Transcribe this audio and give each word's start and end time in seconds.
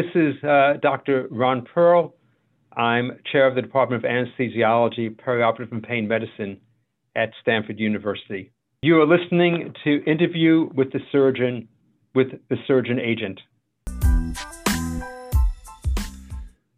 This 0.00 0.14
is 0.14 0.42
uh, 0.44 0.78
Dr. 0.80 1.28
Ron 1.30 1.66
Pearl. 1.74 2.14
I'm 2.74 3.18
chair 3.30 3.46
of 3.46 3.54
the 3.54 3.60
Department 3.60 4.02
of 4.02 4.10
Anesthesiology, 4.10 5.14
Perioperative 5.14 5.72
and 5.72 5.82
Pain 5.82 6.08
Medicine 6.08 6.58
at 7.14 7.32
Stanford 7.42 7.78
University. 7.78 8.50
You 8.80 8.98
are 9.02 9.06
listening 9.06 9.74
to 9.84 10.02
Interview 10.06 10.70
with 10.72 10.90
the 10.92 11.00
Surgeon 11.12 11.68
with 12.14 12.28
the 12.48 12.56
Surgeon 12.66 12.98
Agent. 12.98 13.40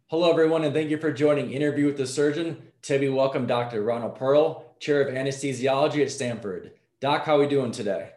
Hello, 0.07 0.29
everyone, 0.29 0.65
and 0.65 0.73
thank 0.73 0.89
you 0.89 0.97
for 0.97 1.13
joining 1.13 1.53
Interview 1.53 1.85
with 1.85 1.95
the 1.95 2.07
Surgeon. 2.07 2.57
Today, 2.81 3.07
we 3.07 3.13
welcome 3.13 3.47
Dr. 3.47 3.83
Ronald 3.83 4.15
Pearl, 4.15 4.75
chair 4.79 4.99
of 4.99 5.07
anesthesiology 5.13 6.03
at 6.03 6.11
Stanford. 6.11 6.71
Doc, 6.99 7.23
how 7.23 7.37
are 7.37 7.39
we 7.39 7.47
doing 7.47 7.71
today? 7.71 8.09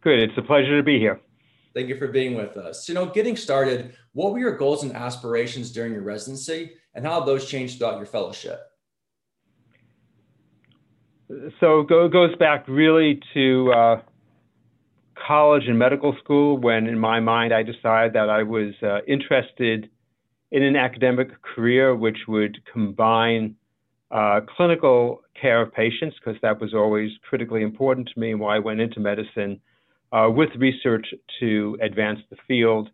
Good. 0.00 0.18
It's 0.18 0.38
a 0.38 0.42
pleasure 0.42 0.78
to 0.78 0.82
be 0.82 0.98
here. 0.98 1.20
Thank 1.74 1.88
you 1.88 1.96
for 1.96 2.08
being 2.08 2.34
with 2.34 2.56
us. 2.56 2.88
You 2.88 2.94
know, 2.94 3.06
getting 3.06 3.36
started, 3.36 3.94
what 4.12 4.32
were 4.32 4.38
your 4.38 4.56
goals 4.56 4.82
and 4.82 4.92
aspirations 4.94 5.70
during 5.70 5.92
your 5.92 6.02
residency, 6.02 6.72
and 6.94 7.04
how 7.04 7.18
have 7.18 7.26
those 7.26 7.48
changed 7.48 7.78
throughout 7.78 7.98
your 7.98 8.06
fellowship? 8.06 8.60
So 11.60 11.80
it 11.80 11.88
goes 11.88 12.34
back 12.36 12.66
really 12.66 13.20
to 13.34 13.72
uh, 13.72 14.00
college 15.26 15.64
and 15.68 15.78
medical 15.78 16.16
school 16.24 16.56
when, 16.56 16.86
in 16.86 16.98
my 16.98 17.20
mind, 17.20 17.52
I 17.52 17.62
decided 17.62 18.14
that 18.14 18.30
I 18.30 18.42
was 18.42 18.74
uh, 18.82 19.00
interested 19.06 19.90
in 20.50 20.62
an 20.62 20.74
academic 20.74 21.42
career 21.42 21.94
which 21.94 22.16
would 22.26 22.56
combine 22.72 23.54
uh, 24.10 24.40
clinical 24.56 25.20
care 25.38 25.60
of 25.60 25.72
patients, 25.72 26.16
because 26.18 26.40
that 26.40 26.58
was 26.60 26.72
always 26.72 27.10
critically 27.28 27.62
important 27.62 28.08
to 28.12 28.18
me 28.18 28.30
and 28.30 28.40
why 28.40 28.56
I 28.56 28.58
went 28.58 28.80
into 28.80 28.98
medicine, 28.98 29.60
uh, 30.12 30.28
with 30.30 30.50
research 30.56 31.06
to 31.40 31.78
advance 31.82 32.20
the 32.30 32.36
field. 32.46 32.90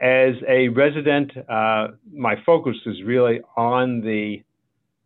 As 0.00 0.34
a 0.46 0.68
resident, 0.68 1.32
uh, 1.48 1.88
my 2.12 2.36
focus 2.44 2.76
was 2.84 3.02
really 3.04 3.40
on 3.56 4.00
the 4.02 4.42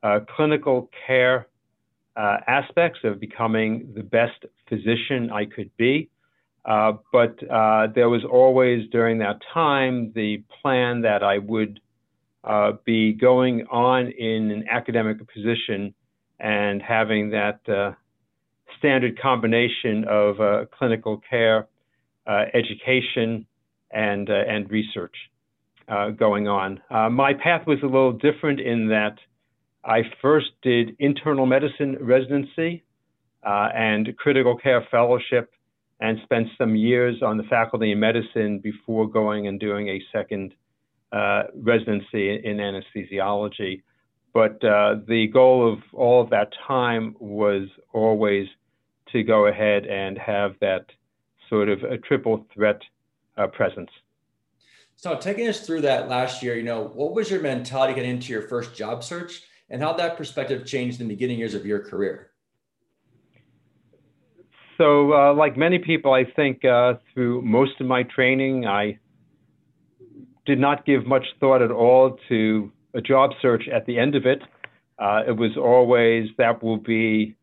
uh, 0.02 0.20
clinical 0.34 0.91
care 1.06 1.46
uh, 2.16 2.38
aspects 2.46 3.00
of 3.05 3.20
becoming 3.20 3.92
the 3.94 4.02
best 4.02 4.44
physician 4.68 5.30
I 5.33 5.44
could 5.44 5.70
be. 5.77 6.11
Uh, 6.64 6.94
but 7.12 7.38
uh, 7.48 7.86
there 7.94 8.08
was 8.08 8.22
always 8.30 8.88
during 8.91 9.18
that 9.18 9.41
time 9.55 10.12
the 10.14 10.42
plan 10.61 11.02
that 11.02 11.22
I 11.22 11.38
would 11.38 11.80
be 12.84 13.12
going 13.12 13.66
on 13.70 14.08
in 14.08 14.50
an 14.50 14.64
academic 14.68 15.18
position 15.33 15.94
and 16.38 16.83
having 16.83 17.30
that 17.30 17.61
standard 18.78 19.20
combination 19.20 20.04
of 20.08 20.40
uh, 20.40 20.64
clinical 20.76 21.22
care, 21.28 21.68
uh, 22.26 22.44
education, 22.54 23.46
and, 23.90 24.30
uh, 24.30 24.34
and 24.48 24.70
research 24.70 25.14
uh, 25.88 26.10
going 26.10 26.46
on. 26.46 26.80
Uh, 26.90 27.10
my 27.10 27.34
path 27.34 27.66
was 27.66 27.78
a 27.82 27.86
little 27.86 28.12
different 28.12 28.60
in 28.60 28.88
that 28.88 29.16
I 29.84 30.02
first 30.22 30.48
did 30.62 30.96
internal 30.98 31.46
medicine 31.46 31.96
residency 32.00 32.84
and 33.42 34.14
critical 34.16 34.56
care 34.56 34.86
fellowship 34.90 35.50
and 36.00 36.18
spent 36.22 36.48
some 36.56 36.77
years 36.77 37.22
on 37.22 37.36
the 37.36 37.42
faculty 37.44 37.90
in 37.90 37.98
medicine 37.98 38.58
before 38.58 39.08
going 39.08 39.46
and 39.46 39.58
doing 39.58 39.88
a 39.88 40.02
second 40.12 40.55
residency 41.12 42.44
in 42.44 42.58
anesthesiology. 42.58 43.82
But 44.32 44.62
uh, 44.64 44.96
the 45.08 45.27
goal 45.32 45.72
of 45.72 45.80
all 45.92 46.22
of 46.22 46.30
that 46.30 46.52
time 46.66 47.16
was 47.18 47.68
always 47.92 48.46
to 49.12 49.22
go 49.22 49.47
ahead 49.47 49.86
and 49.86 50.19
have 50.19 50.55
that 50.61 50.86
sort 51.48 51.69
of 51.69 51.83
a 51.83 51.98
triple 51.98 52.47
threat 52.55 52.80
uh, 53.36 53.47
presence. 53.48 53.91
So, 54.97 55.17
taking 55.17 55.48
us 55.48 55.67
through 55.67 55.80
that 55.83 56.08
last 56.08 56.42
year, 56.42 56.56
you 56.56 56.62
know, 56.62 56.89
what 56.89 57.14
was 57.14 57.30
your 57.30 57.41
mentality 57.41 57.94
getting 57.94 58.11
into 58.11 58.33
your 58.33 58.42
first 58.42 58.75
job 58.75 59.02
search, 59.02 59.42
and 59.70 59.83
how 59.83 59.94
that 59.94 60.17
perspective 60.17 60.67
changed 60.67 61.00
in 61.00 61.08
the 61.08 61.14
beginning 61.14 61.39
years 61.39 61.55
of 61.55 61.64
your 61.64 61.80
career? 61.80 62.30
So, 64.77 65.13
uh, 65.13 65.34
like 65.34 65.57
many 65.57 65.79
people, 65.79 66.13
I 66.13 66.24
think 66.24 66.64
uh, 66.64 66.95
through 67.13 67.42
most 67.42 67.80
of 67.80 67.86
my 67.86 68.02
training, 68.02 68.67
I 68.67 68.98
did 70.46 70.58
not 70.58 70.86
give 70.86 71.07
much 71.07 71.24
thought 71.39 71.63
at 71.63 71.70
all 71.70 72.18
to 72.29 72.73
a 72.95 73.01
job 73.01 73.30
search 73.40 73.68
at 73.68 73.86
the 73.86 73.98
end 73.98 74.14
of 74.14 74.27
it. 74.27 74.42
Uh, 74.98 75.23
it 75.27 75.36
was 75.36 75.57
always 75.57 76.29
that 76.36 76.63
will 76.63 76.77
be 76.77 77.36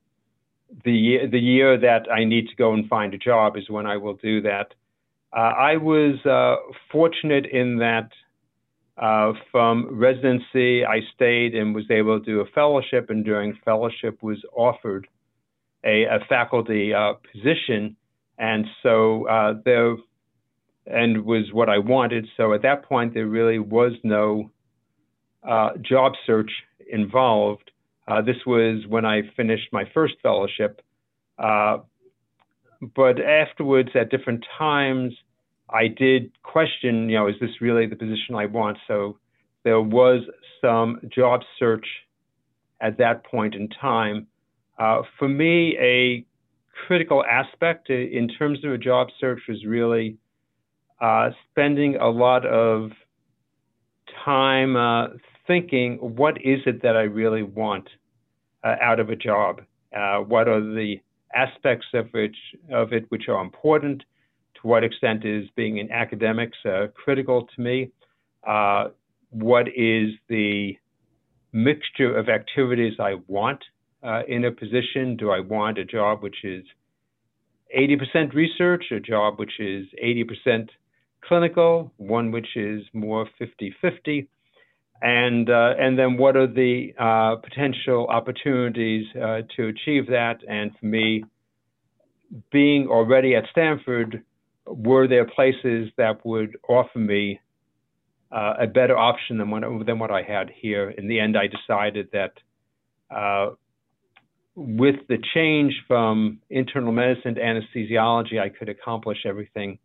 the 0.83 1.27
the 1.31 1.39
year 1.39 1.77
that 1.77 2.11
I 2.11 2.23
need 2.23 2.49
to 2.49 2.55
go 2.55 2.73
and 2.73 2.87
find 2.87 3.13
a 3.13 3.17
job 3.17 3.57
is 3.57 3.69
when 3.69 3.85
I 3.85 3.97
will 3.97 4.15
do 4.15 4.41
that. 4.41 4.73
Uh, 5.35 5.39
I 5.39 5.77
was 5.77 6.25
uh, 6.25 6.55
fortunate 6.91 7.45
in 7.45 7.77
that 7.77 8.09
uh, 8.97 9.33
from 9.51 9.87
residency 9.91 10.85
I 10.85 11.01
stayed 11.13 11.53
and 11.53 11.75
was 11.75 11.89
able 11.91 12.19
to 12.19 12.25
do 12.25 12.39
a 12.41 12.45
fellowship, 12.45 13.09
and 13.09 13.23
during 13.23 13.57
fellowship 13.63 14.21
was 14.23 14.37
offered 14.55 15.07
a, 15.83 16.03
a 16.03 16.19
faculty 16.27 16.93
uh, 16.93 17.13
position, 17.31 17.95
and 18.37 18.65
so 18.83 19.27
uh, 19.27 19.53
there 19.63 19.95
and 20.85 21.25
was 21.25 21.51
what 21.51 21.69
I 21.69 21.79
wanted. 21.79 22.27
So 22.37 22.53
at 22.53 22.61
that 22.61 22.83
point 22.85 23.13
there 23.13 23.27
really 23.27 23.59
was 23.59 23.93
no 24.03 24.49
uh, 25.47 25.71
job 25.81 26.13
search 26.25 26.51
involved. 26.89 27.66
Uh, 28.07 28.21
this 28.21 28.37
was 28.45 28.85
when 28.87 29.05
I 29.05 29.21
finished 29.35 29.67
my 29.71 29.83
first 29.93 30.15
fellowship. 30.23 30.81
Uh, 31.37 31.79
but 32.95 33.19
afterwards, 33.19 33.89
at 33.95 34.09
different 34.09 34.45
times, 34.57 35.13
I 35.69 35.87
did 35.87 36.31
question, 36.43 37.09
you 37.09 37.17
know, 37.17 37.27
is 37.27 37.35
this 37.41 37.59
really 37.59 37.87
the 37.87 37.95
position 37.95 38.35
I 38.35 38.45
want? 38.45 38.77
So 38.87 39.17
there 39.63 39.81
was 39.81 40.21
some 40.61 41.01
job 41.13 41.41
search 41.59 41.85
at 42.79 42.97
that 42.99 43.25
point 43.25 43.55
in 43.55 43.67
time. 43.69 44.27
Uh, 44.79 45.01
for 45.17 45.27
me, 45.27 45.75
a 45.79 46.25
critical 46.85 47.23
aspect 47.25 47.89
in 47.89 48.27
terms 48.27 48.63
of 48.63 48.71
a 48.71 48.77
job 48.77 49.07
search 49.19 49.41
was 49.49 49.65
really 49.65 50.17
uh, 51.01 51.31
spending 51.49 51.95
a 51.95 52.07
lot 52.07 52.45
of 52.45 52.91
time 54.23 54.75
uh, 54.75 55.07
thinking, 55.47 55.97
what 55.97 56.37
is 56.37 56.59
it 56.65 56.83
that 56.83 56.95
I 56.95 57.03
really 57.03 57.43
want 57.43 57.87
uh, 58.63 58.75
out 58.81 58.99
of 58.99 59.09
a 59.09 59.15
job? 59.15 59.61
Uh, 59.95 60.17
what 60.19 60.47
are 60.47 60.61
the 60.61 60.97
aspects 61.33 61.87
of 61.93 62.07
which 62.11 62.35
of 62.71 62.93
it 62.93 63.05
which 63.09 63.29
are 63.29 63.41
important? 63.41 64.03
To 64.61 64.67
what 64.67 64.83
extent 64.83 65.23
is 65.23 65.45
being 65.55 65.77
in 65.77 65.91
academics 65.91 66.57
uh, 66.65 66.87
critical 66.93 67.47
to 67.55 67.61
me? 67.61 67.91
Uh, 68.45 68.89
what 69.29 69.67
is 69.67 70.11
the 70.29 70.77
mixture 71.51 72.17
of 72.17 72.29
activities 72.29 72.93
I 72.99 73.15
want 73.27 73.63
uh, 74.03 74.21
in 74.27 74.45
a 74.45 74.51
position? 74.51 75.15
Do 75.15 75.31
I 75.31 75.39
want 75.39 75.77
a 75.77 75.85
job 75.85 76.23
which 76.23 76.43
is 76.43 76.63
80% 77.77 78.33
research, 78.33 78.85
a 78.91 78.99
job 78.99 79.37
which 79.37 79.59
is 79.59 79.85
80% 80.03 80.69
clinical, 81.23 81.91
one 81.97 82.31
which 82.31 82.55
is 82.55 82.83
more 82.93 83.27
50 83.37 83.75
50? 83.81 84.27
And 85.01 85.49
uh, 85.49 85.73
and 85.79 85.97
then 85.97 86.17
what 86.17 86.35
are 86.35 86.47
the 86.47 86.93
uh, 86.97 87.35
potential 87.37 88.07
opportunities 88.07 89.05
uh, 89.15 89.41
to 89.55 89.67
achieve 89.67 90.07
that? 90.07 90.39
And 90.47 90.71
for 90.79 90.85
me, 90.85 91.23
being 92.51 92.87
already 92.87 93.35
at 93.35 93.43
Stanford, 93.51 94.23
were 94.65 95.07
there 95.07 95.25
places 95.25 95.89
that 95.97 96.25
would 96.25 96.57
offer 96.67 96.97
me 96.99 97.39
uh, 98.31 98.53
a 98.61 98.67
better 98.67 98.97
option 98.97 99.37
than 99.37 99.51
what 99.51 99.63
than 99.85 99.99
what 99.99 100.11
I 100.11 100.23
had 100.23 100.49
here? 100.49 100.89
In 100.89 101.07
the 101.07 101.19
end, 101.19 101.37
I 101.37 101.47
decided 101.47 102.09
that 102.13 102.33
uh, 103.15 103.55
with 104.55 104.95
the 105.07 105.19
change 105.35 105.73
from 105.87 106.39
internal 106.49 106.91
medicine 106.91 107.35
to 107.35 107.41
anesthesiology, 107.41 108.39
I 108.41 108.49
could 108.49 108.69
accomplish 108.69 109.19
everything 109.25 109.77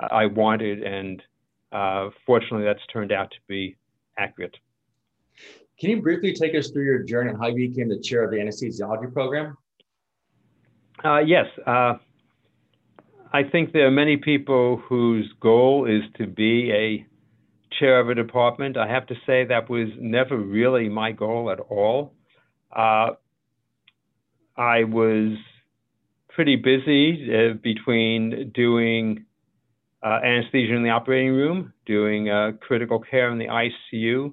I 0.00 0.26
wanted, 0.26 0.82
and 0.82 1.22
uh, 1.70 2.10
fortunately, 2.24 2.64
that's 2.64 2.86
turned 2.90 3.12
out 3.12 3.30
to 3.32 3.36
be 3.46 3.76
accurate. 4.18 4.56
Can 5.80 5.90
you 5.90 6.02
briefly 6.02 6.32
take 6.34 6.54
us 6.54 6.70
through 6.70 6.84
your 6.84 7.02
journey 7.04 7.30
and 7.30 7.38
how 7.40 7.46
you 7.46 7.68
became 7.68 7.88
the 7.88 8.00
chair 8.00 8.24
of 8.24 8.30
the 8.30 8.36
anesthesiology 8.38 9.12
program? 9.12 9.56
Uh, 11.04 11.20
yes. 11.20 11.46
Uh, 11.64 11.94
I 13.32 13.44
think 13.44 13.72
there 13.72 13.86
are 13.86 13.90
many 13.90 14.16
people 14.16 14.78
whose 14.88 15.32
goal 15.40 15.86
is 15.86 16.02
to 16.16 16.26
be 16.26 16.72
a 16.72 17.06
chair 17.78 18.00
of 18.00 18.08
a 18.08 18.14
department. 18.14 18.76
I 18.76 18.88
have 18.88 19.06
to 19.06 19.14
say 19.26 19.44
that 19.44 19.70
was 19.70 19.88
never 20.00 20.36
really 20.36 20.88
my 20.88 21.12
goal 21.12 21.50
at 21.50 21.60
all. 21.60 22.14
Uh, 22.74 23.10
I 24.56 24.84
was 24.84 25.36
pretty 26.28 26.56
busy 26.56 27.30
uh, 27.32 27.54
between 27.62 28.50
doing 28.54 29.26
uh, 30.02 30.20
anesthesia 30.24 30.74
in 30.74 30.82
the 30.82 30.90
operating 30.90 31.32
room, 31.32 31.72
doing 31.86 32.28
uh, 32.28 32.52
critical 32.60 33.00
care 33.00 33.30
in 33.30 33.38
the 33.38 33.46
ICU, 33.46 34.32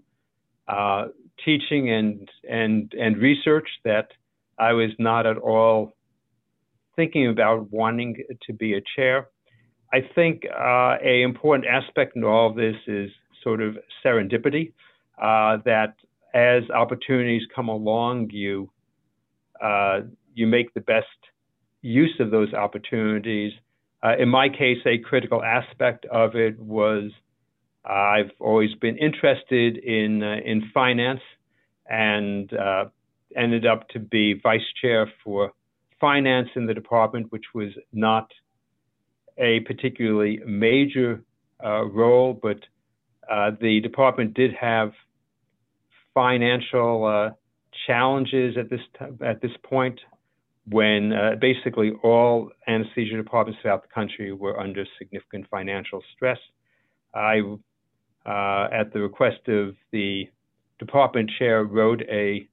uh, 0.68 1.08
teaching 1.44 1.90
and 1.90 2.30
and 2.50 2.94
and 2.94 3.18
research 3.18 3.68
that 3.84 4.10
I 4.58 4.74
was 4.74 4.92
not 5.00 5.26
at 5.26 5.38
all 5.38 5.94
thinking 6.96 7.28
about 7.28 7.72
wanting 7.72 8.24
to 8.48 8.54
be 8.54 8.74
a 8.74 8.82
chair. 8.96 9.28
I 9.94 10.00
think 10.14 10.44
uh, 10.46 10.98
a 11.04 11.22
important 11.22 11.68
aspect 11.68 12.16
in 12.16 12.24
all 12.24 12.50
of 12.50 12.56
this 12.56 12.76
is 12.88 13.10
sort 13.44 13.62
of 13.62 13.78
serendipity. 14.04 14.74
Uh, 15.18 15.58
that 15.66 15.96
as 16.34 16.70
opportunities 16.70 17.44
come 17.56 17.70
along, 17.70 18.30
you 18.32 18.70
uh, 19.62 20.02
you 20.34 20.48
make 20.48 20.74
the 20.74 20.82
best 20.82 21.08
use 21.82 22.14
of 22.20 22.32
those 22.32 22.54
opportunities. 22.54 23.54
Uh, 24.06 24.16
in 24.20 24.30
my 24.30 24.50
case, 24.50 24.78
a 24.86 25.00
critical 25.00 25.42
aspect 25.44 26.06
of 26.06 26.36
it 26.36 26.60
was 26.60 27.12
uh, 27.90 27.94
I've 27.94 28.32
always 28.40 28.74
been 28.76 28.98
interested 28.98 29.78
in 29.78 30.22
uh, 30.22 30.38
in 30.46 30.70
finance 30.74 31.22
and 31.90 32.52
ended 33.36 33.66
up 33.66 33.88
to 33.90 34.00
be 34.00 34.40
vice 34.42 34.62
chair 34.82 35.12
for 35.24 35.52
finance 36.00 36.50
in 36.56 36.66
the 36.66 36.74
department, 36.74 37.32
which 37.32 37.46
was 37.54 37.72
not 37.92 38.30
a 39.38 39.60
particularly 39.62 40.40
major 40.46 41.24
uh, 41.64 41.84
role, 41.86 42.38
but 42.42 42.58
uh, 43.32 43.52
the 43.60 43.80
department 43.82 44.34
did 44.34 44.54
have 44.54 44.92
financial 46.14 47.06
uh, 47.06 47.30
challenges 47.88 48.56
at 48.58 48.70
this 48.70 48.80
at 49.24 49.42
this 49.42 49.52
point 49.64 50.00
when 50.68 51.14
uh, 51.14 51.36
basically 51.40 51.92
all 52.04 52.50
anesthesia 52.68 53.16
departments 53.16 53.60
throughout 53.62 53.84
the 53.84 53.94
country 53.94 54.34
were 54.34 54.60
under 54.60 54.86
significant 54.98 55.46
financial 55.50 56.02
stress. 56.16 56.40
I, 57.14 57.40
uh, 58.26 58.68
at 58.72 58.92
the 58.92 59.02
request 59.02 59.48
of 59.48 59.76
the 59.92 60.28
department 60.80 61.32
chair, 61.38 61.64
wrote 61.64 62.02
a 62.10 62.48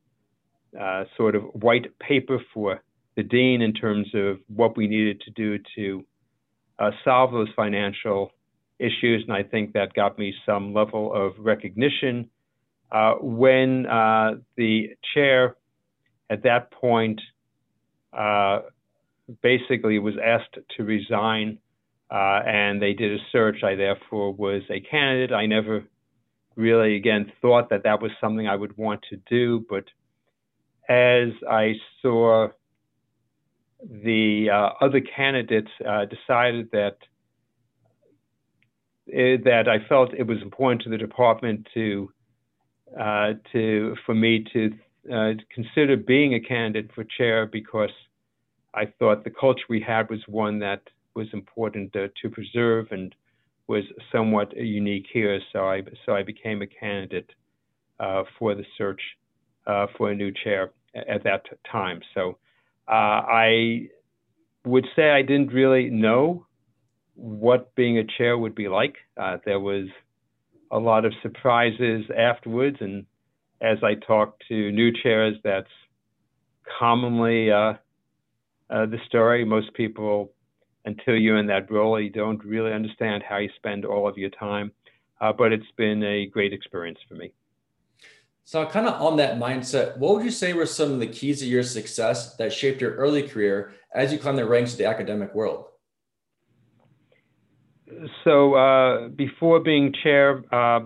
uh, 0.79 1.05
sort 1.17 1.35
of 1.35 1.43
white 1.55 1.99
paper 1.99 2.39
for 2.53 2.83
the 3.17 3.23
dean 3.23 3.63
in 3.63 3.73
terms 3.73 4.09
of 4.15 4.39
what 4.49 4.77
we 4.77 4.87
needed 4.87 5.21
to 5.23 5.31
do 5.31 5.59
to 5.77 6.05
uh, 6.79 6.91
solve 7.05 7.33
those 7.33 7.49
financial 7.55 8.31
issues, 8.79 9.25
and 9.27 9.33
I 9.33 9.43
think 9.43 9.73
that 9.75 9.95
got 9.95 10.19
me 10.19 10.35
some 10.45 10.75
level 10.75 11.13
of 11.15 11.33
recognition. 11.39 12.29
Uh, 12.91 13.15
when 13.21 13.87
uh, 13.87 14.33
the 14.57 14.97
chair 15.15 15.57
at 16.29 16.43
that 16.43 16.71
point 16.71 17.21
basically 19.43 19.99
was 19.99 20.15
asked 20.23 20.59
to 20.77 20.85
resign, 20.85 21.59
uh, 22.11 22.41
and 22.47 22.83
they 22.83 22.93
did 22.93 23.13
a 23.13 23.23
search, 23.31 23.63
I 23.65 23.75
therefore 23.75 24.33
was 24.33 24.63
a 24.71 24.81
candidate. 24.81 25.33
I 25.33 25.47
never 25.47 25.85
really, 26.57 26.97
again, 26.97 27.33
thought 27.41 27.71
that 27.71 27.85
that 27.85 28.03
was 28.03 28.11
something 28.21 28.47
I 28.47 28.57
would 28.57 28.77
want 28.77 29.03
to 29.11 29.17
do, 29.29 29.65
but 29.69 29.85
as 30.89 31.31
I 31.49 31.75
saw 32.03 32.49
the 33.83 34.49
uh, 34.53 34.85
other 34.85 35.01
candidates 35.01 35.71
uh, 35.87 36.05
decided 36.05 36.71
that 36.73 36.97
uh, 39.09 39.43
that 39.45 39.65
I 39.69 39.87
felt 39.89 40.15
it 40.15 40.27
was 40.27 40.41
important 40.43 40.83
to 40.83 40.91
the 40.91 40.99
department 40.99 41.67
to 41.75 42.13
uh, 42.99 43.33
to 43.53 43.97
for 44.07 44.15
me 44.15 44.45
to 44.53 44.73
uh, 45.11 45.33
consider 45.55 45.97
being 45.97 46.35
a 46.35 46.41
candidate 46.41 46.91
for 46.95 47.05
chair 47.05 47.47
because 47.47 47.91
I 48.75 48.87
thought 48.99 49.25
the 49.25 49.31
culture 49.31 49.65
we 49.69 49.81
had 49.81 50.11
was 50.11 50.21
one 50.27 50.59
that 50.61 50.83
was 51.15 51.29
important 51.33 51.95
uh, 51.97 52.09
to 52.23 52.31
preserve 52.31 52.89
and 52.91 53.15
was 53.69 53.85
somewhat 54.11 54.57
unique 54.57 55.07
here. 55.13 55.41
So 55.53 55.61
I 55.69 55.83
so 56.05 56.15
I 56.15 56.23
became 56.23 56.63
a 56.63 56.67
candidate 56.67 57.31
for 58.39 58.55
the 58.55 58.65
search 58.77 59.01
for 59.97 60.11
a 60.11 60.15
new 60.15 60.33
chair 60.45 60.73
at 60.95 61.25
that 61.25 61.47
time. 61.71 62.01
So. 62.15 62.39
Uh, 62.89 63.23
I 63.27 63.89
would 64.65 64.87
say 64.95 65.11
I 65.11 65.23
didn't 65.23 65.53
really 65.53 65.89
know 65.89 66.47
what 67.15 67.75
being 67.75 67.99
a 67.99 68.05
chair 68.05 68.37
would 68.37 68.55
be 68.55 68.69
like. 68.69 68.97
Uh, 69.17 69.39
there 69.45 69.61
was 69.61 69.87
a 70.71 70.79
lot 70.79 71.05
of 71.05 71.13
surprises 71.23 72.05
afterwards, 72.17 72.79
and 72.81 73.07
as 73.63 73.79
I 73.83 73.95
talk 73.95 74.37
to 74.49 74.73
new 74.73 74.93
chairs, 75.03 75.37
that's 75.45 75.71
commonly 76.79 77.51
uh, 77.51 77.75
uh, 78.69 78.87
the 78.87 78.99
story. 79.07 79.45
Most 79.45 79.73
people, 79.75 80.33
until 80.85 81.15
you're 81.17 81.39
in 81.39 81.47
that 81.47 81.71
role, 81.71 82.01
you 82.01 82.11
don't 82.11 82.45
really 82.45 82.73
understand 82.73 83.23
how 83.27 83.39
you 83.39 83.49
spend 83.57 83.85
all 83.85 84.09
of 84.09 84.19
your 84.19 84.31
time. 84.31 84.73
Uh, 85.21 85.33
but 85.33 85.53
it's 85.53 85.71
been 85.77 86.03
a 86.03 86.27
great 86.27 86.53
experience 86.53 86.99
for 87.09 87.15
me. 87.15 87.33
So, 88.45 88.67
kind 88.67 88.89
of 88.89 89.01
on 89.01 89.17
that 89.19 89.39
mindset, 89.39 89.97
what 89.99 90.17
would 90.17 90.25
you 90.25 90.33
say 90.33 90.53
were 90.53 90.67
some 90.67 90.91
of 90.93 90.99
the 90.99 91.07
keys 91.07 91.39
to 91.39 91.47
your 91.47 91.63
success 91.63 92.35
that 92.37 92.53
shaped 92.53 92.81
your 92.81 92.95
early 92.97 93.23
career 93.23 93.73
as 93.95 94.13
you 94.13 94.19
climbed 94.19 94.39
the 94.39 94.45
ranks 94.45 94.73
of 94.73 94.79
the 94.79 94.87
academic 94.87 95.33
world? 95.33 95.67
So, 98.25 98.55
uh, 98.55 99.09
before 99.09 99.61
being 99.61 99.95
chair, 100.03 100.43
uh, 100.53 100.81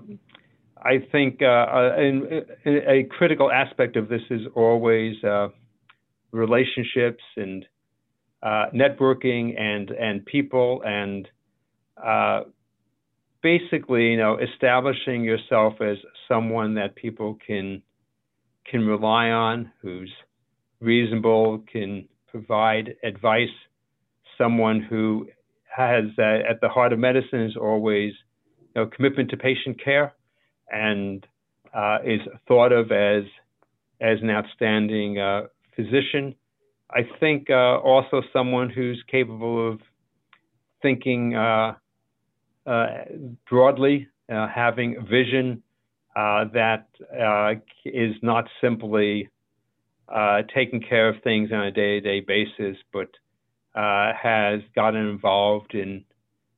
I 0.82 0.98
think 1.10 1.40
uh, 1.42 1.46
uh 1.46 1.96
in, 1.98 2.44
in 2.64 2.76
a 2.86 3.04
critical 3.04 3.50
aspect 3.50 3.96
of 3.96 4.08
this 4.08 4.22
is 4.30 4.42
always 4.54 5.22
uh, 5.24 5.48
relationships 6.32 7.24
and 7.36 7.66
uh, 8.42 8.66
networking 8.74 9.58
and 9.58 9.90
and 9.90 10.24
people 10.24 10.82
and 10.84 11.28
basically, 13.42 14.06
you 14.06 14.16
know, 14.16 14.38
establishing 14.38 15.22
yourself 15.22 15.74
as 15.80 15.98
someone 16.26 16.74
that 16.74 16.96
people 16.96 17.38
can 17.46 17.80
can 18.68 18.84
rely 18.84 19.28
on, 19.28 19.70
who's 19.80 20.12
reasonable, 20.80 21.62
can 21.70 22.08
provide 22.26 22.96
advice, 23.04 23.56
someone 24.36 24.80
who 24.80 25.28
has 25.64 26.04
uh, 26.18 26.50
at 26.50 26.60
the 26.60 26.68
heart 26.68 26.92
of 26.92 26.98
medicine 26.98 27.42
is 27.42 27.56
always 27.56 28.12
you 28.74 28.82
know, 28.82 28.86
commitment 28.86 29.30
to 29.30 29.36
patient 29.36 29.80
care 29.82 30.12
and 30.70 31.26
uh, 31.74 31.98
is 32.04 32.20
thought 32.48 32.72
of 32.72 32.90
as 32.92 33.24
as 34.00 34.18
an 34.22 34.30
outstanding 34.30 35.18
uh, 35.18 35.42
physician. 35.74 36.34
I 36.90 37.00
think 37.18 37.50
uh, 37.50 37.78
also 37.78 38.22
someone 38.32 38.70
who's 38.70 39.02
capable 39.10 39.72
of 39.72 39.80
thinking 40.82 41.34
uh, 41.34 41.74
uh, 42.66 42.86
broadly, 43.48 44.08
having 44.28 45.06
vision 45.08 45.62
that 46.14 46.86
is 47.84 48.14
not 48.22 48.48
simply 48.60 49.28
taking 50.54 50.80
care 50.80 51.08
of 51.08 51.22
things 51.22 51.50
on 51.52 51.60
a 51.60 51.70
day-to-day 51.70 52.20
basis, 52.20 52.76
but 52.92 53.08
has 53.74 54.60
gotten 54.74 55.08
involved 55.08 55.74
in 55.74 56.04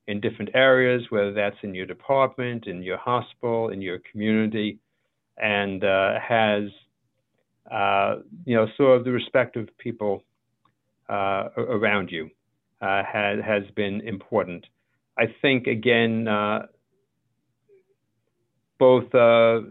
in 0.09 0.19
different 0.19 0.49
areas, 0.55 1.03
whether 1.09 1.31
that's 1.31 1.55
in 1.61 1.75
your 1.75 1.85
department, 1.85 2.65
in 2.65 2.81
your 2.81 2.97
hospital, 2.97 3.69
in 3.69 3.79
your 3.79 3.99
community, 4.11 4.79
and 5.37 5.83
uh, 5.83 6.19
has, 6.19 6.63
uh, 7.71 8.15
you 8.43 8.55
know, 8.55 8.65
sort 8.75 8.97
of 8.97 9.05
the 9.05 9.11
respect 9.11 9.55
of 9.55 9.69
people 9.77 10.23
uh, 11.09 11.49
around 11.57 12.09
you 12.11 12.29
has, 12.81 13.37
has 13.45 13.63
been 13.75 14.01
important. 14.01 14.65
I 15.17 15.25
think 15.41 15.67
again, 15.67 16.27
uh, 16.27 16.65
both 18.79 19.13
uh, 19.13 19.61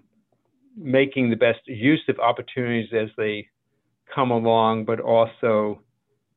making 0.76 1.30
the 1.30 1.36
best 1.36 1.60
use 1.66 2.02
of 2.08 2.20
opportunities 2.20 2.90
as 2.92 3.08
they 3.16 3.48
come 4.14 4.30
along, 4.30 4.84
but 4.84 5.00
also 5.00 5.80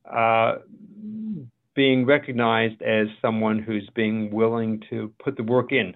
uh, 0.09 0.55
being 1.75 2.05
recognized 2.05 2.81
as 2.81 3.07
someone 3.21 3.59
who's 3.59 3.89
being 3.95 4.31
willing 4.31 4.81
to 4.89 5.13
put 5.23 5.37
the 5.37 5.43
work 5.43 5.71
in 5.71 5.95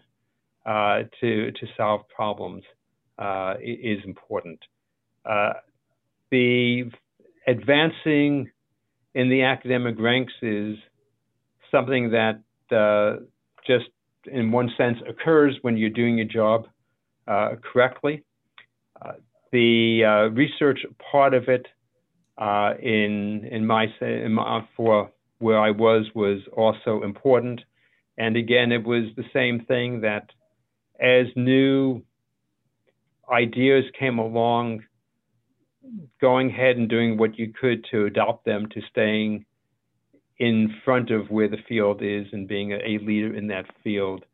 uh, 0.66 1.04
to 1.22 1.52
to 1.52 1.68
solve 1.78 2.02
problems 2.10 2.64
uh, 3.20 3.56
is 3.62 4.00
important. 4.06 4.60
Uh, 5.26 5.54
the 6.32 6.84
advancing 7.48 8.50
in 9.14 9.30
the 9.30 9.44
academic 9.44 9.96
ranks 10.00 10.34
is 10.42 10.78
something 11.72 12.12
that 12.12 12.40
uh, 12.76 13.22
just 13.68 13.86
in 14.26 14.52
one 14.52 14.72
sense 14.78 14.98
occurs 15.08 15.56
when 15.62 15.78
you're 15.78 15.90
doing 15.90 16.18
your 16.18 16.28
job 16.28 16.68
uh, 17.28 17.52
correctly. 17.62 18.24
Uh, 19.02 19.14
the 19.52 20.04
research 20.34 20.80
part 21.12 21.34
of 21.34 21.48
it 21.48 21.68
in 22.82 23.48
in 23.52 23.66
my, 23.66 23.86
in 24.02 24.34
my 24.34 24.68
for 24.76 25.12
where 25.40 25.60
I 25.60 25.72
was 25.72 26.06
was 26.16 26.40
also 26.56 27.04
important, 27.04 27.62
and 28.18 28.38
again 28.38 28.72
it 28.72 28.86
was 28.86 29.06
the 29.16 29.26
same 29.34 29.66
thing 29.66 30.02
that 30.02 30.30
as 31.00 31.28
new 31.36 32.02
ideas 33.32 33.84
came 34.00 34.20
along, 34.20 34.84
going 36.22 36.50
ahead 36.50 36.78
and 36.78 36.90
doing 36.90 37.18
what 37.18 37.38
you 37.38 37.52
could 37.60 37.86
to 37.92 38.06
adopt 38.06 38.46
them 38.46 38.68
to 38.70 38.82
staying 38.90 39.46
in 40.38 40.74
front 40.84 41.12
of 41.12 41.30
where 41.30 41.48
the 41.48 41.58
field 41.68 42.02
is 42.02 42.26
and 42.34 42.48
being 42.48 42.72
a, 42.74 42.98
leader 43.00 43.34
in 43.34 43.48
that 43.48 43.66
field 43.84 44.26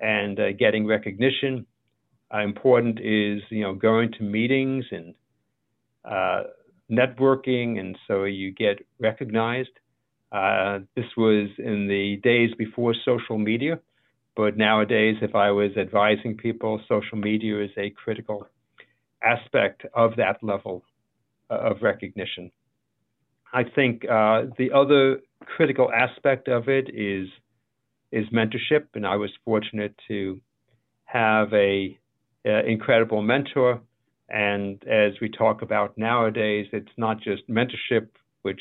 and 0.00 0.38
uh, 0.38 0.52
getting 0.52 0.86
recognition. 0.86 1.66
Uh, 2.32 2.40
important 2.40 2.98
is 3.00 3.40
you 3.50 3.62
know 3.62 3.74
going 3.74 4.12
to 4.12 4.22
meetings 4.22 4.84
and 4.90 5.14
uh, 6.04 6.42
networking, 6.90 7.78
and 7.78 7.96
so 8.06 8.24
you 8.24 8.52
get 8.52 8.84
recognized. 8.98 9.70
Uh, 10.36 10.80
this 10.96 11.10
was 11.16 11.48
in 11.58 11.88
the 11.88 12.06
days 12.30 12.50
before 12.64 12.94
social 13.10 13.38
media, 13.38 13.74
but 14.40 14.52
nowadays, 14.56 15.16
if 15.22 15.34
I 15.34 15.50
was 15.60 15.70
advising 15.86 16.36
people, 16.36 16.72
social 16.94 17.18
media 17.30 17.54
is 17.66 17.70
a 17.78 17.88
critical 18.02 18.46
aspect 19.22 19.86
of 19.94 20.08
that 20.16 20.36
level 20.42 20.76
uh, 21.50 21.70
of 21.70 21.76
recognition. 21.80 22.50
I 23.60 23.62
think 23.76 24.04
uh, 24.04 24.38
the 24.60 24.72
other 24.80 25.20
critical 25.56 25.88
aspect 25.90 26.48
of 26.48 26.68
it 26.68 26.86
is 26.92 27.28
is 28.12 28.26
mentorship, 28.40 28.84
and 28.94 29.06
I 29.06 29.16
was 29.16 29.30
fortunate 29.44 29.94
to 30.08 30.40
have 31.04 31.52
a, 31.52 31.98
a 32.44 32.66
incredible 32.66 33.22
mentor. 33.22 33.80
And 34.28 34.82
as 34.86 35.12
we 35.20 35.28
talk 35.28 35.62
about 35.62 35.96
nowadays, 35.96 36.66
it's 36.72 36.96
not 36.96 37.16
just 37.20 37.42
mentorship, 37.48 38.08
which, 38.42 38.60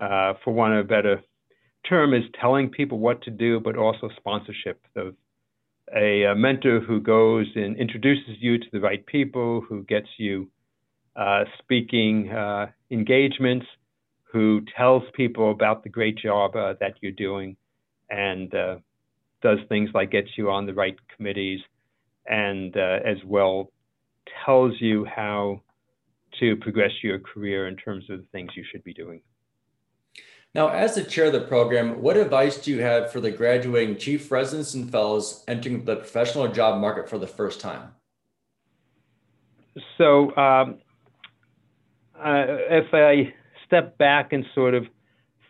uh, 0.00 0.34
for 0.42 0.52
want 0.52 0.74
of 0.74 0.80
a 0.80 0.88
better 0.88 1.22
term, 1.88 2.14
is 2.14 2.24
telling 2.40 2.70
people 2.70 2.98
what 2.98 3.22
to 3.22 3.30
do, 3.30 3.60
but 3.60 3.76
also 3.76 4.08
sponsorship. 4.16 4.80
So 4.94 5.12
a, 5.94 6.24
a 6.24 6.34
mentor 6.34 6.80
who 6.80 7.00
goes 7.00 7.46
and 7.54 7.76
introduces 7.76 8.36
you 8.40 8.58
to 8.58 8.66
the 8.72 8.80
right 8.80 9.04
people, 9.04 9.60
who 9.68 9.84
gets 9.84 10.08
you 10.18 10.48
uh, 11.16 11.44
speaking 11.62 12.30
uh, 12.30 12.66
engagements, 12.90 13.66
who 14.24 14.62
tells 14.76 15.02
people 15.14 15.50
about 15.50 15.84
the 15.84 15.88
great 15.88 16.18
job 16.18 16.56
uh, 16.56 16.74
that 16.80 16.94
you're 17.00 17.12
doing, 17.12 17.56
and 18.10 18.54
uh, 18.54 18.76
does 19.42 19.58
things 19.68 19.90
like 19.94 20.10
gets 20.10 20.30
you 20.36 20.50
on 20.50 20.66
the 20.66 20.74
right 20.74 20.96
committees, 21.16 21.60
and 22.26 22.76
uh, 22.76 22.98
as 23.04 23.18
well 23.24 23.70
tells 24.44 24.72
you 24.80 25.04
how 25.04 25.60
to 26.40 26.56
progress 26.56 26.90
your 27.02 27.20
career 27.20 27.68
in 27.68 27.76
terms 27.76 28.04
of 28.10 28.18
the 28.18 28.26
things 28.32 28.50
you 28.56 28.64
should 28.72 28.82
be 28.82 28.94
doing. 28.94 29.20
Now, 30.54 30.68
as 30.68 30.94
the 30.94 31.02
chair 31.02 31.26
of 31.26 31.32
the 31.32 31.40
program, 31.40 32.00
what 32.00 32.16
advice 32.16 32.58
do 32.58 32.70
you 32.70 32.80
have 32.80 33.10
for 33.10 33.20
the 33.20 33.30
graduating 33.30 33.96
chief 33.98 34.30
residents 34.30 34.72
and 34.74 34.90
fellows 34.90 35.42
entering 35.48 35.84
the 35.84 35.96
professional 35.96 36.46
job 36.48 36.80
market 36.80 37.08
for 37.08 37.18
the 37.18 37.26
first 37.26 37.60
time? 37.60 37.88
So, 39.98 40.34
um, 40.36 40.78
uh, 42.16 42.46
if 42.70 42.94
I 42.94 43.34
step 43.66 43.98
back 43.98 44.32
and 44.32 44.44
sort 44.54 44.74
of 44.74 44.86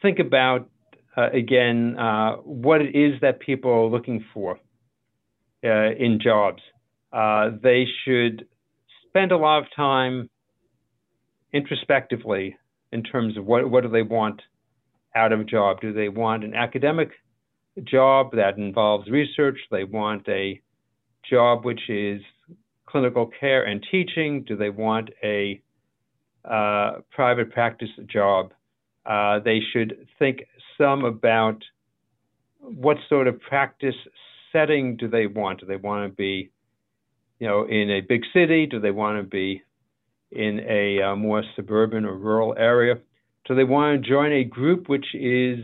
think 0.00 0.18
about 0.18 0.68
uh, 1.16 1.30
again 1.32 1.96
uh, 1.98 2.36
what 2.36 2.80
it 2.80 2.94
is 2.94 3.20
that 3.20 3.40
people 3.40 3.70
are 3.70 3.86
looking 3.86 4.24
for 4.32 4.58
uh, 5.64 5.90
in 5.98 6.18
jobs. 6.22 6.62
Uh, 7.12 7.50
they 7.62 7.86
should 8.04 8.46
spend 9.06 9.32
a 9.32 9.36
lot 9.36 9.58
of 9.58 9.64
time 9.76 10.28
introspectively 11.52 12.56
in 12.92 13.02
terms 13.02 13.36
of 13.36 13.44
what, 13.44 13.70
what 13.70 13.82
do 13.82 13.88
they 13.88 14.02
want 14.02 14.42
out 15.14 15.32
of 15.32 15.46
job. 15.46 15.80
Do 15.80 15.92
they 15.92 16.08
want 16.08 16.44
an 16.44 16.54
academic 16.54 17.10
job 17.82 18.32
that 18.32 18.58
involves 18.58 19.08
research? 19.08 19.58
They 19.70 19.84
want 19.84 20.28
a 20.28 20.60
job 21.28 21.64
which 21.64 21.88
is 21.88 22.20
clinical 22.86 23.30
care 23.40 23.64
and 23.64 23.84
teaching? 23.90 24.44
Do 24.44 24.56
they 24.56 24.70
want 24.70 25.10
a 25.22 25.60
uh, 26.44 27.00
private 27.10 27.50
practice 27.52 27.88
job, 28.06 28.52
uh, 29.06 29.38
they 29.40 29.60
should 29.72 30.06
think 30.18 30.44
some 30.76 31.04
about 31.04 31.62
what 32.60 32.96
sort 33.08 33.28
of 33.28 33.40
practice 33.40 33.94
setting 34.52 34.96
do 34.96 35.08
they 35.08 35.26
want? 35.26 35.60
Do 35.60 35.66
they 35.66 35.76
want 35.76 36.10
to 36.10 36.14
be, 36.14 36.50
you 37.38 37.46
know, 37.46 37.64
in 37.64 37.90
a 37.90 38.00
big 38.02 38.22
city? 38.32 38.66
Do 38.66 38.78
they 38.78 38.90
want 38.90 39.18
to 39.18 39.28
be 39.28 39.62
in 40.30 40.60
a 40.68 41.00
uh, 41.02 41.16
more 41.16 41.42
suburban 41.56 42.04
or 42.04 42.14
rural 42.14 42.54
area? 42.58 42.96
Do 43.46 43.54
they 43.54 43.64
want 43.64 44.02
to 44.02 44.08
join 44.08 44.32
a 44.32 44.44
group 44.44 44.88
which 44.88 45.14
is 45.14 45.58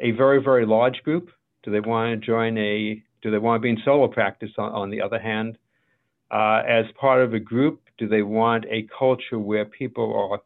a 0.00 0.12
very, 0.12 0.42
very 0.42 0.66
large 0.66 1.02
group? 1.02 1.30
Do 1.62 1.70
they 1.72 1.80
want 1.80 2.20
to 2.20 2.26
join 2.26 2.56
a, 2.58 3.02
do 3.22 3.30
they 3.30 3.38
want 3.38 3.60
to 3.60 3.62
be 3.62 3.70
in 3.70 3.78
solo 3.84 4.08
practice 4.08 4.50
on, 4.56 4.72
on 4.72 4.90
the 4.90 5.00
other 5.00 5.18
hand? 5.18 5.58
Uh, 6.30 6.62
as 6.68 6.84
part 7.00 7.22
of 7.22 7.34
a 7.34 7.40
group, 7.40 7.80
do 7.98 8.08
they 8.08 8.22
want 8.22 8.64
a 8.70 8.86
culture 8.96 9.38
where 9.38 9.64
people 9.64 10.30
are 10.30 10.40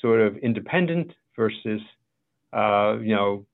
sort 0.00 0.20
of 0.20 0.36
independent 0.38 1.12
versus, 1.36 1.80
uh, 2.52 2.96
you 3.00 3.14
know, 3.14 3.44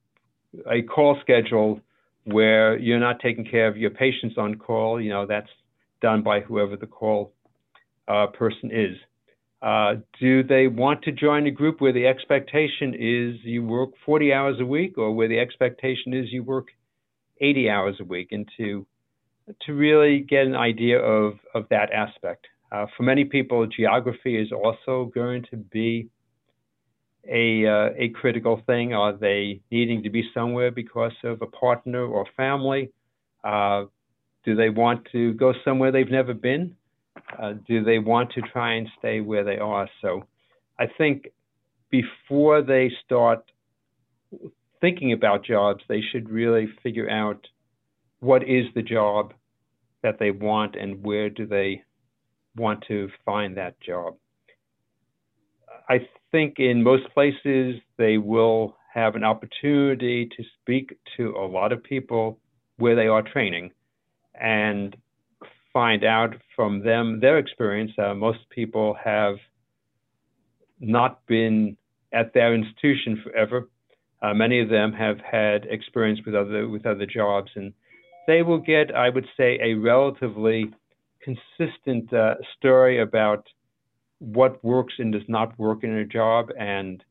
a 0.71 0.83
call 0.83 1.19
schedule 1.21 1.81
where 2.25 2.79
you're 2.79 2.99
not 2.99 3.21
taking 3.21 3.45
care 3.45 3.69
of 3.69 3.77
your 3.77 3.91
patients 3.91 4.37
on 4.39 4.55
call? 4.55 5.01
You 5.01 5.11
know, 5.11 5.27
that's 5.27 5.51
done 6.01 6.23
by 6.23 6.41
whoever 6.41 6.77
the 6.77 6.87
call 6.87 7.33
uh, 8.07 8.29
person 8.29 8.71
is. 8.73 8.97
Uh, 9.61 9.97
do 10.21 10.43
they 10.45 10.69
want 10.69 11.03
to 11.03 11.11
join 11.11 11.47
a 11.47 11.51
group 11.51 11.81
where 11.81 11.93
the 11.93 12.07
expectation 12.07 12.95
is 12.95 13.37
you 13.43 13.65
work 13.65 13.91
40 14.07 14.33
hours 14.33 14.57
a 14.61 14.67
week 14.67 14.97
or 14.97 15.13
where 15.13 15.29
the 15.29 15.41
expectation 15.41 16.15
is 16.15 16.27
you 16.31 16.45
work 16.45 16.69
80 17.41 17.69
hours 17.69 17.97
a 18.01 18.05
week 18.05 18.29
and 18.31 18.49
to 18.57 18.87
to 19.63 19.73
really 19.73 20.21
get 20.21 20.47
an 20.47 20.55
idea 20.55 20.99
of, 20.99 21.39
of 21.55 21.65
that 21.71 21.91
aspect. 21.93 22.47
Uh, 22.71 22.87
for 22.97 23.03
many 23.03 23.25
people, 23.25 23.67
geography 23.67 24.37
is 24.37 24.53
also 24.53 25.11
going 25.15 25.45
to 25.51 25.57
be 25.57 26.09
a, 27.27 27.67
uh, 27.67 27.89
a 27.97 28.09
critical 28.11 28.61
thing. 28.67 28.93
Are 28.93 29.15
they 29.15 29.61
needing 29.71 30.03
to 30.03 30.11
be 30.11 30.25
somewhere 30.35 30.71
because 30.71 31.13
of 31.25 31.41
a 31.41 31.47
partner 31.47 32.05
or 32.05 32.27
family? 32.37 32.91
Uh, 33.43 33.85
do 34.45 34.55
they 34.55 34.69
want 34.69 35.07
to 35.13 35.33
go 35.35 35.55
somewhere 35.65 35.93
they've 35.93 36.11
never 36.11 36.35
been? 36.35 36.77
Uh, 37.37 37.55
do 37.67 37.83
they 37.83 37.99
want 37.99 38.33
to 38.33 38.41
try 38.41 38.75
and 38.75 38.89
stay 38.99 39.21
where 39.21 39.45
they 39.45 39.59
are? 39.59 39.89
So 40.01 40.25
I 40.79 40.87
think 40.87 41.29
before 41.91 42.63
they 42.63 42.91
start 43.05 43.45
thinking 44.81 45.13
about 45.13 45.45
jobs, 45.45 45.83
they 45.89 46.01
should 46.01 46.31
really 46.31 46.69
figure 46.83 47.11
out 47.11 47.47
what 48.21 48.43
is 48.43 48.67
the 48.75 48.83
job 48.83 49.35
that 50.03 50.19
they 50.19 50.31
want 50.31 50.77
and 50.77 51.05
where 51.05 51.29
do 51.29 51.47
they 51.47 51.83
want 52.57 52.85
to 52.89 53.09
find 53.25 53.57
that 53.57 53.81
job. 53.81 54.15
I 55.89 56.07
think 56.31 56.59
in 56.59 56.83
most 56.83 57.05
places 57.15 57.77
they 57.97 58.19
will 58.19 58.77
have 58.93 59.15
an 59.15 59.25
opportunity 59.25 60.29
to 60.37 60.45
speak 60.61 60.99
to 61.17 61.31
a 61.37 61.47
lot 61.47 61.73
of 61.73 61.83
people 61.83 62.39
where 62.77 62.97
they 62.97 63.07
are 63.07 63.23
training 63.23 63.71
and 64.35 64.97
find 65.73 66.05
out 66.05 66.35
from 66.55 66.83
them 66.85 67.21
their 67.21 67.39
experience. 67.39 67.93
Uh, 67.99 68.15
most 68.15 68.39
people 68.51 68.97
have 69.03 69.37
not 70.81 71.25
been 71.27 71.77
at 72.13 72.33
their 72.35 72.55
institution 72.55 73.21
forever. 73.23 73.69
Uh, 74.23 74.35
many 74.35 74.61
of 74.61 74.69
them 74.69 74.93
have 74.93 75.19
had 75.21 75.65
experience 75.67 76.21
with 76.25 76.35
other 76.35 76.69
with 76.69 76.87
other 76.87 77.07
jobs, 77.07 77.51
and 77.55 77.73
they 78.27 78.43
will 78.43 78.59
get, 78.59 78.95
I 78.95 79.09
would 79.09 79.27
say, 79.37 79.59
a 79.63 79.75
relatively 79.75 80.73
consistent 81.23 82.13
uh, 82.13 82.35
story 82.57 83.01
about 83.01 83.47
what 84.19 84.63
works 84.65 84.95
and 84.99 85.13
does 85.13 85.29
not 85.29 85.57
work 85.59 85.85
in 85.85 85.93
a 85.93 86.05
job, 86.05 86.51
and 86.59 87.03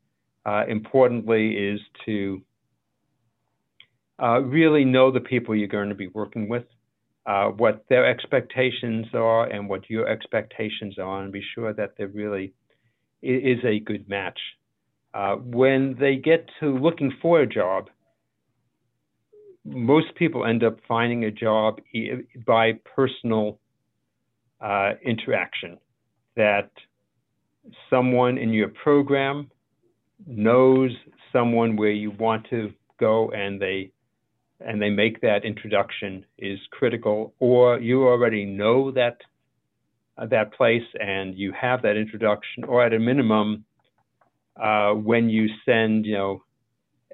uh, 0.46 0.66
importantly, 0.68 1.52
is 1.52 1.80
to 2.06 2.42
uh, 4.22 4.40
really 4.42 4.84
know 4.84 5.12
the 5.12 5.20
people 5.20 5.56
you're 5.56 5.68
going 5.68 5.90
to 5.90 5.96
be 5.96 6.08
working 6.08 6.50
with, 6.50 6.66
uh, 7.28 7.50
what 7.50 7.86
their 7.90 8.06
expectations 8.06 9.06
are, 9.14 9.46
and 9.46 9.68
what 9.68 9.90
your 9.90 10.08
expectations 10.08 10.98
are, 10.98 11.22
and 11.22 11.32
be 11.34 11.44
sure 11.54 11.74
that 11.74 11.92
there 11.98 12.08
really 12.08 12.54
is 13.22 13.60
a 13.66 13.80
good 13.80 14.08
match. 14.08 14.40
Uh, 15.14 15.36
when 15.36 15.96
they 16.00 16.16
get 16.16 16.50
to 16.60 16.78
looking 16.78 17.12
for 17.22 17.42
a 17.42 17.48
job, 17.48 17.90
most 19.66 20.16
people 20.16 20.46
end 20.46 20.64
up 20.64 20.78
finding 20.88 21.26
a 21.26 21.32
job 21.32 21.80
by 22.46 22.72
personal 22.96 23.60
uh, 24.62 24.92
interaction 25.04 25.78
that 26.36 26.72
someone 27.90 28.38
in 28.38 28.54
your 28.54 28.70
program 28.70 29.52
knows 30.26 30.92
someone 31.34 31.76
where 31.76 31.92
you 31.92 32.12
want 32.12 32.48
to 32.50 32.72
go 33.00 33.30
and 33.32 33.62
they 33.62 33.92
and 34.60 34.82
they 34.82 34.90
make 34.90 35.22
that 35.22 35.46
introduction 35.46 36.26
is 36.38 36.60
critical 36.72 37.34
or 37.40 37.80
you 37.80 38.08
already 38.08 38.46
know 38.46 38.92
that 38.92 39.18
uh, 40.18 40.26
that 40.26 40.54
place 40.54 40.88
and 41.00 41.38
you 41.38 41.54
have 41.60 41.82
that 41.84 41.96
introduction 41.96 42.64
or 42.64 42.84
at 42.84 42.94
a 42.94 43.00
minimum 43.00 43.66
uh, 44.62 44.92
when 44.92 45.30
you 45.30 45.48
send 45.66 46.06
you 46.06 46.16
know 46.16 46.44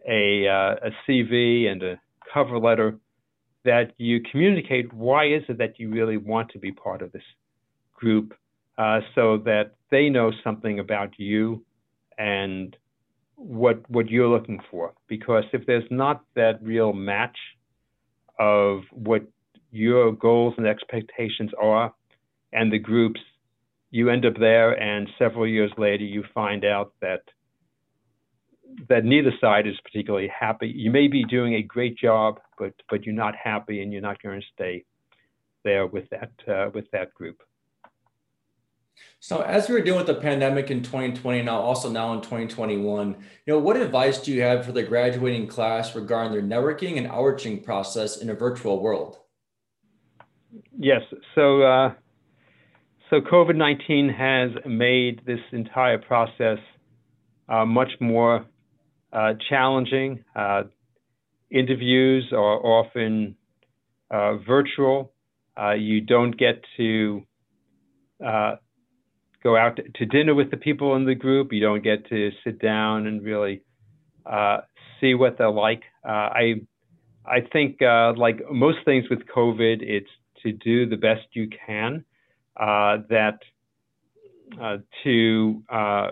a, 0.07 0.47
uh, 0.47 0.75
a 0.87 0.91
CV 1.07 1.67
and 1.67 1.83
a 1.83 1.99
cover 2.33 2.59
letter 2.59 2.97
that 3.65 3.93
you 3.97 4.21
communicate 4.31 4.93
why 4.93 5.25
is 5.25 5.43
it 5.47 5.57
that 5.57 5.79
you 5.79 5.89
really 5.89 6.17
want 6.17 6.49
to 6.49 6.59
be 6.59 6.71
part 6.71 7.01
of 7.01 7.11
this 7.11 7.23
group 7.93 8.33
uh, 8.77 8.99
so 9.15 9.37
that 9.37 9.75
they 9.91 10.09
know 10.09 10.31
something 10.43 10.79
about 10.79 11.11
you 11.17 11.63
and 12.17 12.75
what 13.43 13.89
what 13.89 14.09
you're 14.09 14.27
looking 14.27 14.59
for 14.71 14.93
because 15.07 15.43
if 15.53 15.65
there's 15.65 15.89
not 15.91 16.23
that 16.35 16.61
real 16.61 16.93
match 16.93 17.37
of 18.39 18.81
what 18.91 19.21
your 19.71 20.11
goals 20.13 20.53
and 20.57 20.65
expectations 20.65 21.51
are 21.61 21.93
and 22.53 22.71
the 22.71 22.79
groups 22.79 23.19
you 23.91 24.09
end 24.09 24.25
up 24.25 24.33
there 24.39 24.71
and 24.71 25.09
several 25.19 25.47
years 25.47 25.71
later 25.77 26.03
you 26.03 26.23
find 26.33 26.63
out 26.63 26.93
that 27.01 27.21
that 28.89 29.05
neither 29.05 29.31
side 29.39 29.67
is 29.67 29.75
particularly 29.83 30.27
happy. 30.27 30.67
You 30.67 30.91
may 30.91 31.07
be 31.07 31.23
doing 31.23 31.55
a 31.55 31.61
great 31.61 31.97
job, 31.97 32.39
but 32.57 32.73
but 32.89 33.05
you're 33.05 33.15
not 33.15 33.35
happy, 33.35 33.81
and 33.81 33.91
you're 33.91 34.01
not 34.01 34.21
going 34.21 34.39
to 34.39 34.45
stay 34.53 34.85
there 35.63 35.87
with 35.87 36.05
that 36.09 36.31
uh, 36.47 36.69
with 36.73 36.89
that 36.91 37.13
group. 37.13 37.41
So 39.19 39.41
as 39.41 39.69
we 39.69 39.75
were 39.75 39.81
dealing 39.81 40.05
with 40.05 40.07
the 40.07 40.21
pandemic 40.21 40.69
in 40.69 40.83
2020, 40.83 41.43
now 41.43 41.59
also 41.59 41.89
now 41.89 42.13
in 42.13 42.21
2021, 42.21 43.15
you 43.45 43.53
know, 43.53 43.59
what 43.59 43.77
advice 43.77 44.21
do 44.21 44.33
you 44.33 44.41
have 44.41 44.65
for 44.65 44.73
the 44.73 44.83
graduating 44.83 45.47
class 45.47 45.95
regarding 45.95 46.33
their 46.33 46.41
networking 46.41 46.97
and 46.97 47.07
outreaching 47.07 47.63
process 47.63 48.17
in 48.17 48.29
a 48.29 48.33
virtual 48.33 48.81
world? 48.81 49.17
Yes. 50.77 51.01
So 51.35 51.61
uh, 51.61 51.93
so 53.09 53.21
COVID-19 53.21 54.15
has 54.15 54.51
made 54.65 55.21
this 55.25 55.39
entire 55.51 55.99
process 55.99 56.57
uh, 57.47 57.65
much 57.65 57.91
more 57.99 58.45
uh, 59.11 59.33
challenging. 59.49 60.23
Uh, 60.35 60.63
interviews 61.51 62.27
are 62.31 62.65
often 62.65 63.35
uh, 64.09 64.37
virtual. 64.37 65.13
Uh, 65.55 65.73
you 65.73 66.01
don't 66.01 66.35
get 66.37 66.63
to 66.77 67.21
uh, 68.25 68.55
go 69.43 69.57
out 69.57 69.77
to 69.95 70.05
dinner 70.05 70.33
with 70.33 70.49
the 70.49 70.57
people 70.57 70.95
in 70.95 71.05
the 71.05 71.15
group. 71.15 71.51
You 71.51 71.59
don't 71.59 71.83
get 71.83 72.07
to 72.09 72.31
sit 72.43 72.59
down 72.59 73.07
and 73.07 73.21
really 73.21 73.61
uh, 74.25 74.59
see 74.99 75.13
what 75.13 75.37
they're 75.37 75.51
like. 75.51 75.83
Uh, 76.07 76.29
I 76.31 76.53
I 77.25 77.41
think 77.51 77.81
uh, 77.81 78.13
like 78.15 78.39
most 78.51 78.79
things 78.85 79.05
with 79.09 79.19
COVID, 79.27 79.81
it's 79.81 80.09
to 80.43 80.51
do 80.53 80.87
the 80.87 80.97
best 80.97 81.27
you 81.33 81.49
can. 81.65 82.05
Uh, 82.55 82.97
that 83.09 83.39
uh, 84.61 84.77
to 85.03 85.63
uh, 85.69 86.09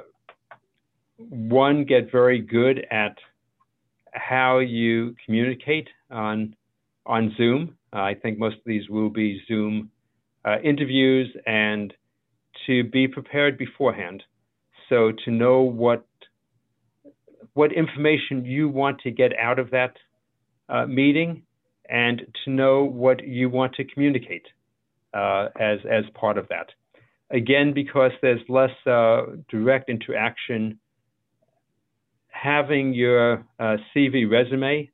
one 1.18 1.86
get 1.86 2.12
very 2.12 2.40
good 2.40 2.86
at 2.90 3.16
how 4.14 4.60
you 4.60 5.16
communicate 5.26 5.88
on 6.10 6.56
on 7.06 7.34
Zoom. 7.38 7.78
I 7.94 8.14
think 8.14 8.40
most 8.40 8.56
of 8.56 8.64
these 8.66 8.90
will 8.90 9.10
be 9.10 9.42
Zoom 9.48 9.92
interviews 10.64 11.30
and 11.46 11.94
to 12.68 12.84
be 12.84 13.08
prepared 13.08 13.58
beforehand. 13.58 14.24
So 14.90 15.12
to 15.26 15.32
know 15.32 15.62
what 15.62 16.06
what 17.54 17.74
information 17.74 18.46
you 18.46 18.70
want 18.70 19.00
to 19.02 19.12
get 19.12 19.32
out 19.38 19.60
of 19.60 19.72
that 19.72 19.98
uh, 20.70 20.86
meeting, 20.86 21.44
and 21.90 22.22
to 22.46 22.52
know 22.52 22.84
what 22.86 23.26
you 23.26 23.50
want 23.50 23.74
to 23.76 23.84
communicate 23.84 24.46
uh, 25.14 25.48
as 25.60 25.80
as 25.90 26.04
part 26.14 26.38
of 26.38 26.48
that. 26.50 26.68
Again, 27.30 27.74
because 27.74 28.12
there's 28.22 28.42
less 28.50 28.72
uh, 28.86 29.22
direct 29.50 29.90
interaction, 29.90 30.80
having 32.28 32.94
your 32.94 33.46
uh, 33.60 33.78
CV 33.94 34.30
resume 34.30 34.90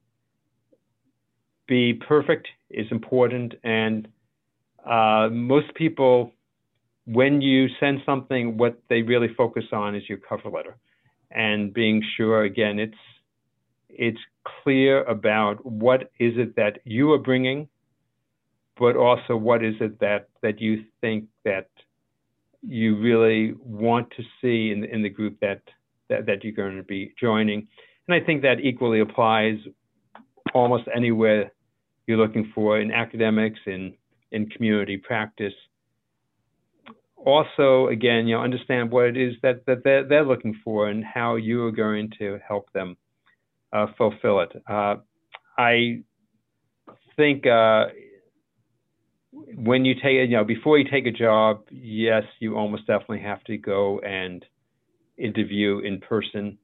be 1.67 1.93
perfect 1.93 2.47
is 2.69 2.88
important, 2.91 3.53
and 3.63 4.07
uh, 4.86 5.29
most 5.31 5.74
people 5.75 6.31
when 7.07 7.41
you 7.41 7.67
send 7.79 8.01
something, 8.05 8.57
what 8.57 8.77
they 8.89 9.01
really 9.01 9.33
focus 9.33 9.63
on 9.71 9.95
is 9.95 10.03
your 10.09 10.17
cover 10.17 10.49
letter, 10.49 10.75
and 11.31 11.73
being 11.73 12.03
sure 12.17 12.43
again 12.43 12.79
it's 12.79 12.97
it's 13.89 14.19
clear 14.63 15.03
about 15.05 15.65
what 15.65 16.11
is 16.19 16.33
it 16.37 16.55
that 16.57 16.79
you 16.83 17.11
are 17.13 17.17
bringing, 17.17 17.67
but 18.77 18.95
also 18.97 19.37
what 19.37 19.63
is 19.63 19.75
it 19.79 19.99
that 20.01 20.27
that 20.41 20.59
you 20.59 20.83
think 20.99 21.25
that 21.45 21.69
you 22.61 22.97
really 22.97 23.53
want 23.63 24.11
to 24.11 24.23
see 24.41 24.71
in, 24.71 24.83
in 24.83 25.01
the 25.01 25.09
group 25.09 25.39
that, 25.39 25.61
that 26.09 26.25
that 26.25 26.43
you're 26.43 26.53
going 26.53 26.75
to 26.75 26.83
be 26.83 27.13
joining. 27.19 27.67
And 28.07 28.21
I 28.21 28.25
think 28.25 28.41
that 28.41 28.59
equally 28.61 28.99
applies 28.99 29.57
almost 30.53 30.83
anywhere 30.93 31.51
you're 32.05 32.17
looking 32.17 32.51
for 32.53 32.81
in 32.81 32.91
academics, 32.91 33.59
in 33.65 33.93
in 34.31 34.49
community 34.49 34.97
practice 34.97 35.53
also, 37.17 37.88
again, 37.88 38.27
you 38.27 38.36
know, 38.36 38.41
understand 38.41 38.91
what 38.91 39.06
it 39.06 39.17
is 39.17 39.34
that, 39.41 39.65
that 39.65 39.84
they're, 39.84 40.08
they're 40.08 40.25
looking 40.25 40.60
for 40.63 40.88
and 40.88 41.03
how 41.03 41.36
you 41.36 41.63
are 41.65 41.71
going 41.71 42.12
to 42.19 42.39
help 42.47 42.71
them 42.73 42.95
uh, 43.73 43.88
fulfill 43.97 44.41
it. 44.41 44.51
Uh, 44.69 44.95
I 45.58 46.03
think 47.15 47.45
uh, 47.47 47.86
when 49.56 49.84
you 49.86 49.95
take, 49.95 50.30
you 50.30 50.38
know, 50.38 50.43
before 50.43 50.77
you 50.77 50.86
take 50.89 51.08
a 51.08 51.12
job, 51.12 51.63
yes, 51.71 52.23
you 52.39 52.56
almost 52.56 52.88
definitely 52.88 53.21
have 53.21 53.43
to 53.45 53.58
go 53.58 53.99
and 53.99 54.45
interview 55.17 55.80
in 55.80 55.99
person. 55.99 56.58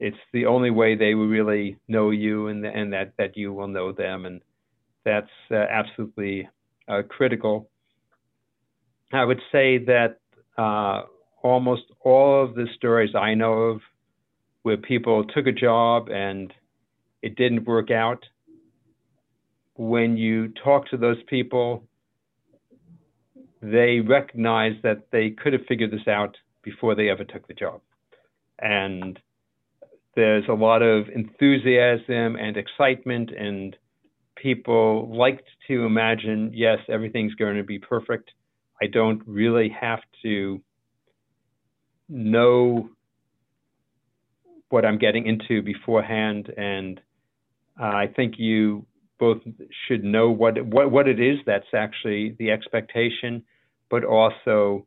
It's 0.00 0.16
the 0.32 0.46
only 0.46 0.70
way 0.70 0.96
they 0.96 1.14
will 1.14 1.28
really 1.28 1.76
know 1.86 2.10
you 2.10 2.48
and, 2.48 2.64
and 2.64 2.92
that, 2.92 3.12
that 3.18 3.36
you 3.36 3.52
will 3.52 3.68
know 3.68 3.92
them. 3.92 4.26
And 4.26 4.40
that's 5.04 5.30
uh, 5.50 5.56
absolutely 5.56 6.48
uh, 6.88 7.02
critical. 7.08 7.68
I 9.12 9.24
would 9.24 9.40
say 9.50 9.78
that 9.78 10.20
uh, 10.56 11.02
almost 11.42 11.82
all 12.00 12.44
of 12.44 12.54
the 12.54 12.66
stories 12.76 13.14
I 13.14 13.34
know 13.34 13.52
of 13.52 13.80
where 14.62 14.76
people 14.76 15.24
took 15.24 15.46
a 15.46 15.52
job 15.52 16.08
and 16.08 16.52
it 17.20 17.36
didn't 17.36 17.64
work 17.66 17.90
out, 17.90 18.24
when 19.74 20.16
you 20.16 20.48
talk 20.64 20.88
to 20.90 20.96
those 20.96 21.22
people, 21.28 21.84
they 23.60 24.00
recognize 24.00 24.74
that 24.82 25.06
they 25.12 25.30
could 25.30 25.52
have 25.52 25.62
figured 25.68 25.90
this 25.90 26.06
out 26.08 26.36
before 26.62 26.94
they 26.94 27.08
ever 27.08 27.24
took 27.24 27.46
the 27.48 27.54
job. 27.54 27.80
And 28.58 29.18
there's 30.14 30.44
a 30.48 30.54
lot 30.54 30.82
of 30.82 31.08
enthusiasm 31.08 32.36
and 32.36 32.56
excitement, 32.56 33.30
and 33.30 33.76
people 34.36 35.16
like 35.16 35.44
to 35.68 35.84
imagine, 35.84 36.52
yes, 36.54 36.78
everything's 36.88 37.34
going 37.34 37.56
to 37.56 37.64
be 37.64 37.78
perfect. 37.78 38.30
I 38.82 38.86
don't 38.88 39.22
really 39.26 39.68
have 39.80 40.00
to 40.24 40.60
know 42.08 42.90
what 44.70 44.84
I'm 44.84 44.98
getting 44.98 45.26
into 45.26 45.62
beforehand, 45.62 46.52
and 46.56 47.00
uh, 47.80 47.84
I 47.84 48.08
think 48.08 48.34
you 48.38 48.84
both 49.20 49.38
should 49.86 50.02
know 50.02 50.30
what, 50.30 50.60
what 50.66 50.90
what 50.90 51.06
it 51.06 51.20
is 51.20 51.38
that's 51.46 51.72
actually 51.72 52.34
the 52.40 52.50
expectation, 52.50 53.44
but 53.88 54.02
also 54.04 54.84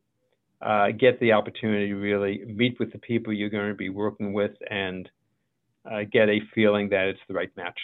uh, 0.62 0.88
get 0.92 1.22
the 1.22 1.32
opportunity 1.32 1.88
to 1.88 1.96
really 1.96 2.44
meet 2.46 2.78
with 2.80 2.92
the 2.92 3.00
people 3.00 3.32
you're 3.32 3.50
going 3.50 3.70
to 3.70 3.76
be 3.76 3.90
working 3.90 4.34
with 4.34 4.52
and 4.70 5.10
uh, 5.90 6.00
get 6.12 6.28
a 6.28 6.40
feeling 6.54 6.90
that 6.90 7.08
it's 7.08 7.20
the 7.30 7.34
right 7.34 7.56
match. 7.56 7.80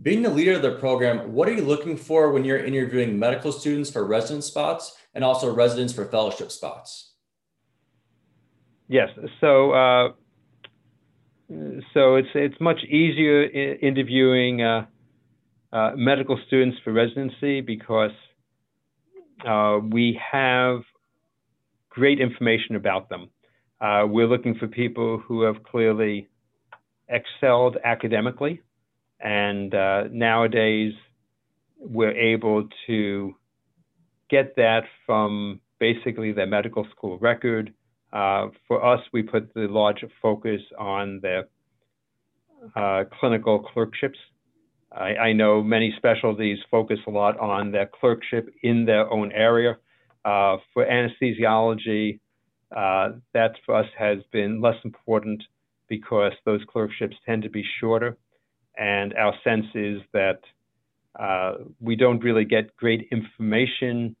Being 0.00 0.22
the 0.22 0.30
leader 0.30 0.54
of 0.54 0.62
the 0.62 0.72
program, 0.72 1.32
what 1.32 1.48
are 1.48 1.52
you 1.52 1.62
looking 1.62 1.96
for 1.96 2.32
when 2.32 2.44
you're 2.44 2.64
interviewing 2.64 3.18
medical 3.18 3.52
students 3.52 3.90
for 3.90 4.06
resident 4.06 4.42
spots 4.42 4.96
and 5.14 5.22
also 5.22 5.54
residents 5.54 5.92
for 5.92 6.06
fellowship 6.06 6.50
spots? 6.50 7.12
Yes, 8.88 9.10
so 9.40 9.72
uh, 9.72 10.12
so 11.94 12.16
it's 12.16 12.28
it's 12.34 12.58
much 12.60 12.82
easier 12.84 13.44
interviewing 13.44 14.62
uh, 14.62 14.86
uh, 15.72 15.92
medical 15.94 16.38
students 16.46 16.78
for 16.82 16.92
residency 16.92 17.60
because 17.60 18.10
uh, 19.46 19.78
we 19.82 20.18
have 20.32 20.80
great 21.90 22.20
information 22.20 22.76
about 22.76 23.08
them. 23.08 23.28
Uh, 23.80 24.06
we're 24.06 24.26
looking 24.26 24.54
for 24.54 24.68
people 24.68 25.18
who 25.18 25.42
have 25.42 25.62
clearly 25.62 26.28
excelled 27.08 27.76
academically 27.84 28.60
and 29.22 29.72
uh, 29.74 30.04
nowadays, 30.10 30.94
we're 31.78 32.16
able 32.16 32.68
to 32.86 33.34
get 34.28 34.56
that 34.56 34.82
from 35.06 35.60
basically 35.78 36.32
the 36.32 36.46
medical 36.46 36.86
school 36.94 37.18
record. 37.18 37.72
Uh, 38.12 38.48
for 38.66 38.84
us, 38.84 39.00
we 39.12 39.22
put 39.22 39.54
the 39.54 39.68
large 39.68 40.04
focus 40.20 40.60
on 40.78 41.20
the 41.22 41.46
uh, 42.76 43.04
clinical 43.18 43.60
clerkships. 43.60 44.18
I, 44.92 45.14
I, 45.16 45.32
know 45.32 45.62
many 45.62 45.94
specialties 45.96 46.58
focus 46.70 46.98
a 47.06 47.10
lot 47.10 47.38
on 47.40 47.72
their 47.72 47.86
clerkship 47.86 48.54
in 48.62 48.84
their 48.84 49.10
own 49.10 49.32
area. 49.32 49.78
Uh, 50.24 50.58
for 50.72 50.86
anesthesiology, 50.86 52.20
uh, 52.76 53.12
that 53.34 53.52
for 53.64 53.74
us 53.76 53.86
has 53.98 54.18
been 54.30 54.60
less 54.60 54.76
important 54.84 55.42
because 55.88 56.32
those 56.44 56.60
clerkships 56.68 57.16
tend 57.26 57.42
to 57.42 57.50
be 57.50 57.64
shorter 57.80 58.16
and 58.76 59.14
our 59.14 59.34
sense 59.44 59.66
is 59.74 60.00
that 60.12 60.40
uh, 61.18 61.54
we 61.80 61.96
don't 61.96 62.24
really 62.24 62.44
get 62.44 62.74
great 62.76 63.08
information 63.10 64.16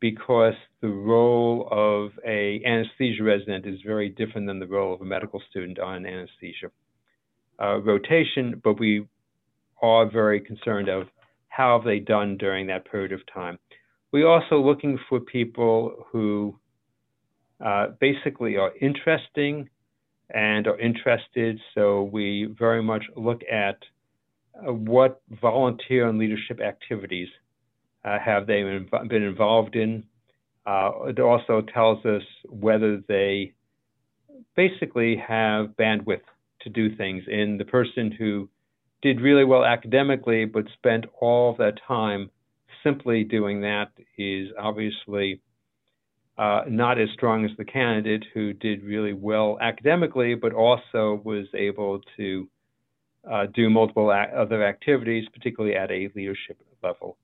because 0.00 0.54
the 0.80 0.88
role 0.88 1.68
of 1.70 2.12
a 2.26 2.62
anesthesia 2.64 3.22
resident 3.22 3.66
is 3.66 3.80
very 3.84 4.08
different 4.08 4.46
than 4.46 4.58
the 4.58 4.66
role 4.66 4.94
of 4.94 5.00
a 5.00 5.04
medical 5.04 5.42
student 5.50 5.78
on 5.78 6.06
anesthesia 6.06 6.70
uh, 7.60 7.78
rotation, 7.80 8.60
but 8.64 8.78
we 8.80 9.06
are 9.82 10.10
very 10.10 10.40
concerned 10.40 10.88
of 10.88 11.06
how 11.48 11.76
have 11.78 11.84
they 11.84 11.98
done 11.98 12.36
during 12.38 12.66
that 12.68 12.90
period 12.90 13.12
of 13.12 13.20
time. 13.32 13.58
We're 14.12 14.28
also 14.28 14.60
looking 14.60 14.98
for 15.08 15.20
people 15.20 16.06
who 16.10 16.58
uh, 17.64 17.88
basically 18.00 18.56
are 18.56 18.72
interesting 18.80 19.68
and 20.32 20.66
are 20.66 20.78
interested. 20.78 21.58
So 21.74 22.04
we 22.04 22.54
very 22.58 22.82
much 22.82 23.04
look 23.16 23.42
at 23.50 23.78
uh, 24.56 24.72
what 24.72 25.22
volunteer 25.40 26.08
and 26.08 26.18
leadership 26.18 26.60
activities 26.60 27.28
uh, 28.04 28.18
have 28.18 28.46
they 28.46 28.62
been 28.62 29.22
involved 29.22 29.76
in. 29.76 30.04
Uh, 30.66 30.90
it 31.06 31.18
also 31.18 31.62
tells 31.62 32.04
us 32.04 32.22
whether 32.48 33.02
they 33.08 33.52
basically 34.56 35.16
have 35.16 35.68
bandwidth 35.78 36.22
to 36.62 36.68
do 36.68 36.94
things. 36.96 37.24
In 37.28 37.56
the 37.56 37.64
person 37.64 38.10
who 38.10 38.48
did 39.02 39.20
really 39.20 39.44
well 39.44 39.64
academically 39.64 40.44
but 40.44 40.64
spent 40.74 41.06
all 41.20 41.50
of 41.50 41.56
that 41.58 41.80
time 41.86 42.30
simply 42.82 43.24
doing 43.24 43.62
that 43.62 43.90
is 44.18 44.48
obviously 44.58 45.40
uh, 46.40 46.62
not 46.66 46.98
as 46.98 47.10
strong 47.12 47.44
as 47.44 47.50
the 47.58 47.64
candidate 47.66 48.24
who 48.32 48.54
did 48.54 48.82
really 48.82 49.12
well 49.12 49.58
academically, 49.60 50.34
but 50.34 50.54
also 50.54 51.20
was 51.22 51.46
able 51.52 52.00
to 52.16 52.48
uh, 53.30 53.44
do 53.52 53.68
multiple 53.68 54.10
other 54.10 54.66
activities, 54.66 55.28
particularly 55.34 55.76
at 55.76 55.90
a 55.90 56.08
leadership 56.16 56.56
level. 56.82 57.18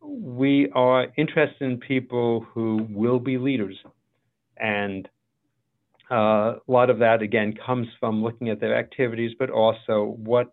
We 0.00 0.70
are 0.72 1.08
interested 1.16 1.64
in 1.64 1.78
people 1.78 2.46
who 2.54 2.86
will 2.88 3.18
be 3.18 3.38
leaders. 3.38 3.76
And 4.56 5.08
uh, 6.08 6.14
a 6.14 6.58
lot 6.68 6.90
of 6.90 7.00
that, 7.00 7.22
again, 7.22 7.54
comes 7.66 7.88
from 7.98 8.22
looking 8.22 8.50
at 8.50 8.60
their 8.60 8.78
activities, 8.78 9.32
but 9.36 9.50
also 9.50 10.14
what 10.16 10.52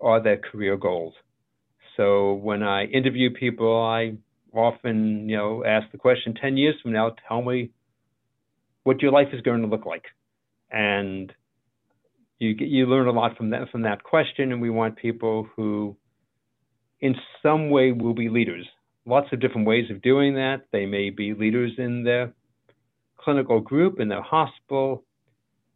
are 0.00 0.22
their 0.22 0.38
career 0.38 0.78
goals. 0.78 1.12
So 1.98 2.32
when 2.32 2.62
I 2.62 2.84
interview 2.84 3.28
people, 3.28 3.76
I 3.76 4.14
often, 4.52 5.28
you 5.28 5.36
know, 5.36 5.64
ask 5.64 5.90
the 5.92 5.98
question 5.98 6.34
10 6.34 6.56
years 6.56 6.74
from 6.82 6.92
now, 6.92 7.14
tell 7.26 7.42
me 7.42 7.70
what 8.84 9.02
your 9.02 9.12
life 9.12 9.28
is 9.32 9.42
going 9.42 9.62
to 9.62 9.68
look 9.68 9.86
like. 9.86 10.04
And 10.70 11.32
you 12.38 12.54
get, 12.54 12.68
you 12.68 12.86
learn 12.86 13.08
a 13.08 13.12
lot 13.12 13.36
from 13.36 13.50
that 13.50 13.70
from 13.70 13.82
that 13.82 14.02
question, 14.02 14.52
and 14.52 14.60
we 14.60 14.70
want 14.70 14.96
people 14.96 15.48
who, 15.56 15.96
in 17.00 17.14
some 17.42 17.70
way, 17.70 17.92
will 17.92 18.14
be 18.14 18.28
leaders. 18.28 18.66
Lots 19.06 19.28
of 19.32 19.40
different 19.40 19.66
ways 19.66 19.90
of 19.90 20.02
doing 20.02 20.34
that. 20.34 20.66
They 20.72 20.86
may 20.86 21.10
be 21.10 21.34
leaders 21.34 21.72
in 21.78 22.04
their 22.04 22.32
clinical 23.16 23.60
group, 23.60 24.00
in 24.00 24.08
their 24.08 24.22
hospital, 24.22 25.04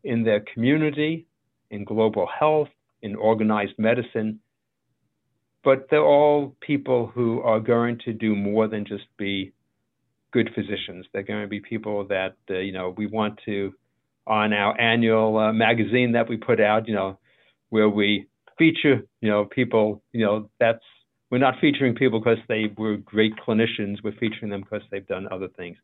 in 0.04 0.24
their 0.24 0.40
community, 0.52 1.26
in 1.70 1.84
global 1.84 2.26
health, 2.26 2.68
in 3.00 3.16
organized 3.16 3.78
medicine 3.78 4.40
but 5.64 5.86
they're 5.90 6.04
all 6.04 6.56
people 6.60 7.06
who 7.06 7.40
are 7.40 7.60
going 7.60 7.98
to 8.04 8.12
do 8.12 8.34
more 8.34 8.68
than 8.68 8.84
just 8.84 9.04
be 9.16 9.52
good 10.32 10.50
physicians. 10.54 11.06
They're 11.12 11.22
going 11.22 11.42
to 11.42 11.48
be 11.48 11.60
people 11.60 12.06
that 12.08 12.36
uh, 12.50 12.58
you 12.58 12.72
know 12.72 12.94
we 12.96 13.06
want 13.06 13.40
to 13.46 13.72
on 14.26 14.52
our 14.52 14.78
annual 14.80 15.38
uh, 15.38 15.52
magazine 15.52 16.12
that 16.12 16.28
we 16.28 16.36
put 16.36 16.60
out, 16.60 16.86
you 16.86 16.94
know, 16.94 17.18
where 17.70 17.88
we 17.88 18.28
feature, 18.58 19.02
you 19.20 19.28
know, 19.28 19.44
people, 19.44 20.02
you 20.12 20.24
know, 20.24 20.48
that's 20.60 20.84
we're 21.30 21.38
not 21.38 21.54
featuring 21.60 21.94
people 21.94 22.20
because 22.20 22.38
they 22.46 22.70
were 22.76 22.98
great 22.98 23.32
clinicians. 23.36 23.96
We're 24.04 24.12
featuring 24.20 24.50
them 24.50 24.60
because 24.60 24.82
they've 24.90 25.06
done 25.06 25.26
other 25.30 25.48
things. 25.48 25.78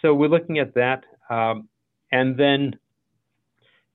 So 0.00 0.14
we're 0.14 0.30
looking 0.30 0.58
at 0.58 0.74
that, 0.74 1.04
um, 1.28 1.68
and 2.10 2.38
then, 2.38 2.72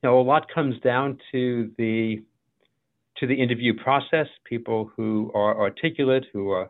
you 0.02 0.04
know, 0.04 0.20
a 0.20 0.22
lot 0.22 0.46
comes 0.52 0.78
down 0.80 1.18
to 1.32 1.72
the 1.76 2.22
to 3.22 3.28
the 3.28 3.40
interview 3.40 3.72
process, 3.72 4.26
people 4.42 4.90
who 4.96 5.30
are 5.32 5.56
articulate, 5.56 6.24
who 6.32 6.50
are 6.50 6.68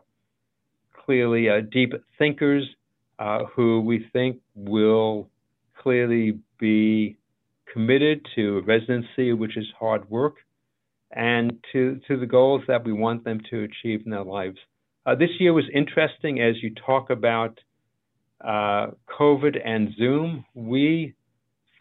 clearly 1.03 1.49
uh, 1.49 1.61
deep 1.71 1.93
thinkers, 2.19 2.63
uh, 3.17 3.45
who 3.55 3.81
we 3.81 4.07
think 4.13 4.37
will 4.53 5.27
clearly 5.81 6.37
be 6.59 7.17
committed 7.71 8.23
to 8.35 8.61
residency, 8.67 9.33
which 9.33 9.57
is 9.57 9.65
hard 9.79 10.07
work, 10.11 10.35
and 11.09 11.57
to, 11.71 11.99
to 12.07 12.19
the 12.19 12.27
goals 12.27 12.61
that 12.67 12.85
we 12.85 12.93
want 12.93 13.23
them 13.23 13.41
to 13.49 13.63
achieve 13.63 14.03
in 14.05 14.11
their 14.11 14.23
lives. 14.23 14.57
Uh, 15.07 15.15
this 15.15 15.31
year 15.39 15.53
was 15.53 15.65
interesting 15.73 16.39
as 16.39 16.61
you 16.61 16.71
talk 16.85 17.09
about 17.09 17.59
uh, 18.45 18.91
COVID 19.19 19.57
and 19.65 19.89
Zoom. 19.97 20.45
We 20.53 21.15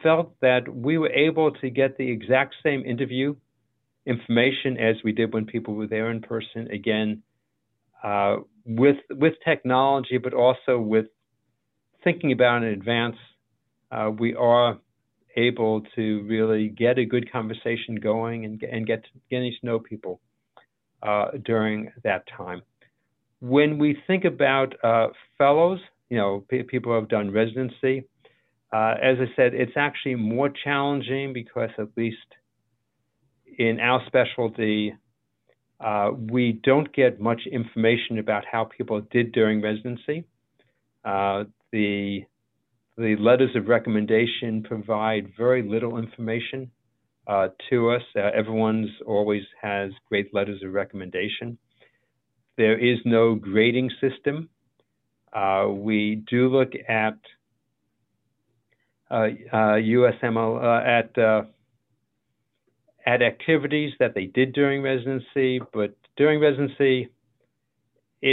felt 0.02 0.32
that 0.40 0.74
we 0.74 0.96
were 0.96 1.12
able 1.12 1.50
to 1.50 1.68
get 1.68 1.98
the 1.98 2.10
exact 2.10 2.54
same 2.62 2.86
interview 2.86 3.34
information 4.06 4.78
as 4.78 4.96
we 5.04 5.12
did 5.12 5.32
when 5.32 5.46
people 5.46 5.74
were 5.74 5.86
there 5.86 6.10
in 6.10 6.20
person. 6.20 6.68
Again, 6.70 7.22
uh, 8.02 8.36
with 8.64 8.96
with 9.10 9.34
technology, 9.44 10.18
but 10.18 10.34
also 10.34 10.78
with 10.78 11.06
thinking 12.04 12.32
about 12.32 12.62
in 12.62 12.68
advance, 12.70 13.16
uh, 13.90 14.10
we 14.18 14.34
are 14.34 14.78
able 15.36 15.82
to 15.94 16.22
really 16.28 16.68
get 16.68 16.98
a 16.98 17.04
good 17.04 17.30
conversation 17.32 17.96
going 17.96 18.44
and, 18.44 18.62
and 18.62 18.86
get 18.86 19.04
getting 19.30 19.52
to 19.60 19.66
know 19.66 19.78
people 19.78 20.20
uh, 21.02 21.26
during 21.44 21.90
that 22.04 22.24
time. 22.36 22.62
When 23.40 23.78
we 23.78 23.98
think 24.06 24.24
about 24.24 24.74
uh, 24.84 25.08
fellows, 25.38 25.80
you 26.10 26.16
know, 26.16 26.44
people 26.48 26.92
who 26.92 26.96
have 26.96 27.08
done 27.08 27.30
residency, 27.30 28.04
uh, 28.72 28.94
as 29.02 29.18
I 29.20 29.34
said, 29.36 29.54
it's 29.54 29.76
actually 29.76 30.14
more 30.14 30.48
challenging 30.48 31.32
because 31.32 31.70
at 31.78 31.88
least 31.96 32.18
in 33.58 33.80
our 33.80 34.02
specialty, 34.06 34.94
uh, 35.80 36.10
we 36.30 36.60
don't 36.62 36.92
get 36.94 37.20
much 37.20 37.42
information 37.50 38.18
about 38.18 38.44
how 38.50 38.64
people 38.64 39.00
did 39.10 39.32
during 39.32 39.60
residency. 39.60 40.24
Uh, 41.04 41.44
the 41.72 42.20
the 42.98 43.16
letters 43.16 43.56
of 43.56 43.68
recommendation 43.68 44.62
provide 44.62 45.32
very 45.36 45.62
little 45.62 45.96
information 45.98 46.70
uh, 47.26 47.48
to 47.70 47.90
us. 47.90 48.02
Uh, 48.14 48.30
everyone's 48.34 48.90
always 49.06 49.42
has 49.60 49.90
great 50.08 50.32
letters 50.34 50.62
of 50.62 50.72
recommendation. 50.72 51.56
There 52.58 52.78
is 52.78 52.98
no 53.04 53.34
grading 53.34 53.90
system. 54.00 54.50
Uh, 55.32 55.68
we 55.70 56.22
do 56.28 56.48
look 56.48 56.72
at 56.86 57.16
USML 59.10 60.62
uh, 60.62 60.84
at 60.86 61.51
at 63.06 63.22
activities 63.22 63.92
that 63.98 64.14
they 64.14 64.26
did 64.26 64.52
during 64.52 64.82
residency, 64.82 65.60
but 65.72 65.94
during 66.16 66.40
residency, 66.40 67.08
uh, 68.24 68.26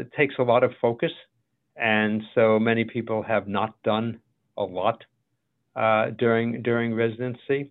it 0.00 0.12
takes 0.16 0.34
a 0.38 0.42
lot 0.42 0.64
of 0.64 0.72
focus, 0.80 1.12
and 1.76 2.22
so 2.34 2.58
many 2.58 2.84
people 2.84 3.22
have 3.22 3.46
not 3.46 3.74
done 3.82 4.20
a 4.56 4.62
lot 4.62 5.04
uh, 5.76 6.10
during 6.18 6.62
during 6.62 6.94
residency. 6.94 7.70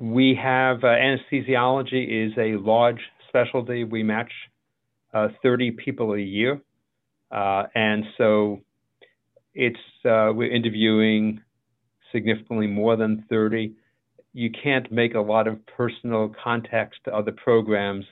We 0.00 0.38
have 0.40 0.84
uh, 0.84 0.88
anesthesiology 0.88 2.26
is 2.28 2.32
a 2.38 2.56
large 2.56 3.00
specialty. 3.28 3.84
We 3.84 4.02
match 4.02 4.32
uh, 5.12 5.28
30 5.42 5.72
people 5.72 6.12
a 6.12 6.20
year, 6.20 6.60
uh, 7.30 7.64
and 7.74 8.04
so 8.16 8.60
it's 9.54 9.78
uh, 10.04 10.32
we're 10.34 10.52
interviewing 10.52 11.40
significantly 12.12 12.66
more 12.66 12.96
than 12.96 13.24
30 13.28 13.74
you 14.32 14.50
can't 14.50 14.90
make 14.92 15.14
a 15.14 15.20
lot 15.20 15.46
of 15.46 15.58
personal 15.66 16.32
contacts 16.42 16.98
to 17.04 17.14
other 17.14 17.32
programs 17.32 18.04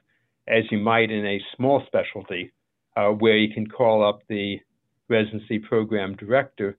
as 0.48 0.64
you 0.70 0.78
might 0.78 1.10
in 1.10 1.26
a 1.26 1.40
small 1.56 1.82
specialty 1.86 2.52
uh, 2.96 3.08
where 3.08 3.36
you 3.36 3.52
can 3.52 3.66
call 3.66 4.06
up 4.06 4.20
the 4.28 4.58
residency 5.08 5.58
program 5.58 6.16
director 6.16 6.76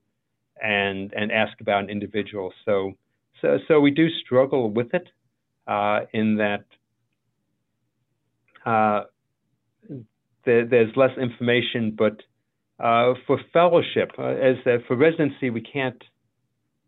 and 0.61 1.13
and 1.13 1.31
ask 1.31 1.59
about 1.61 1.83
an 1.83 1.89
individual. 1.89 2.51
So 2.65 2.93
so 3.41 3.57
so 3.67 3.79
we 3.79 3.91
do 3.91 4.07
struggle 4.25 4.71
with 4.71 4.93
it 4.93 5.07
uh, 5.67 6.01
in 6.13 6.37
that 6.37 6.65
uh, 8.65 9.03
there, 10.45 10.65
there's 10.65 10.95
less 10.95 11.17
information, 11.17 11.95
but 11.97 12.21
uh, 12.79 13.13
for 13.25 13.39
fellowship, 13.53 14.11
uh, 14.17 14.23
as 14.23 14.55
uh, 14.65 14.77
for 14.87 14.95
residency, 14.95 15.49
we 15.49 15.61
can't 15.61 16.03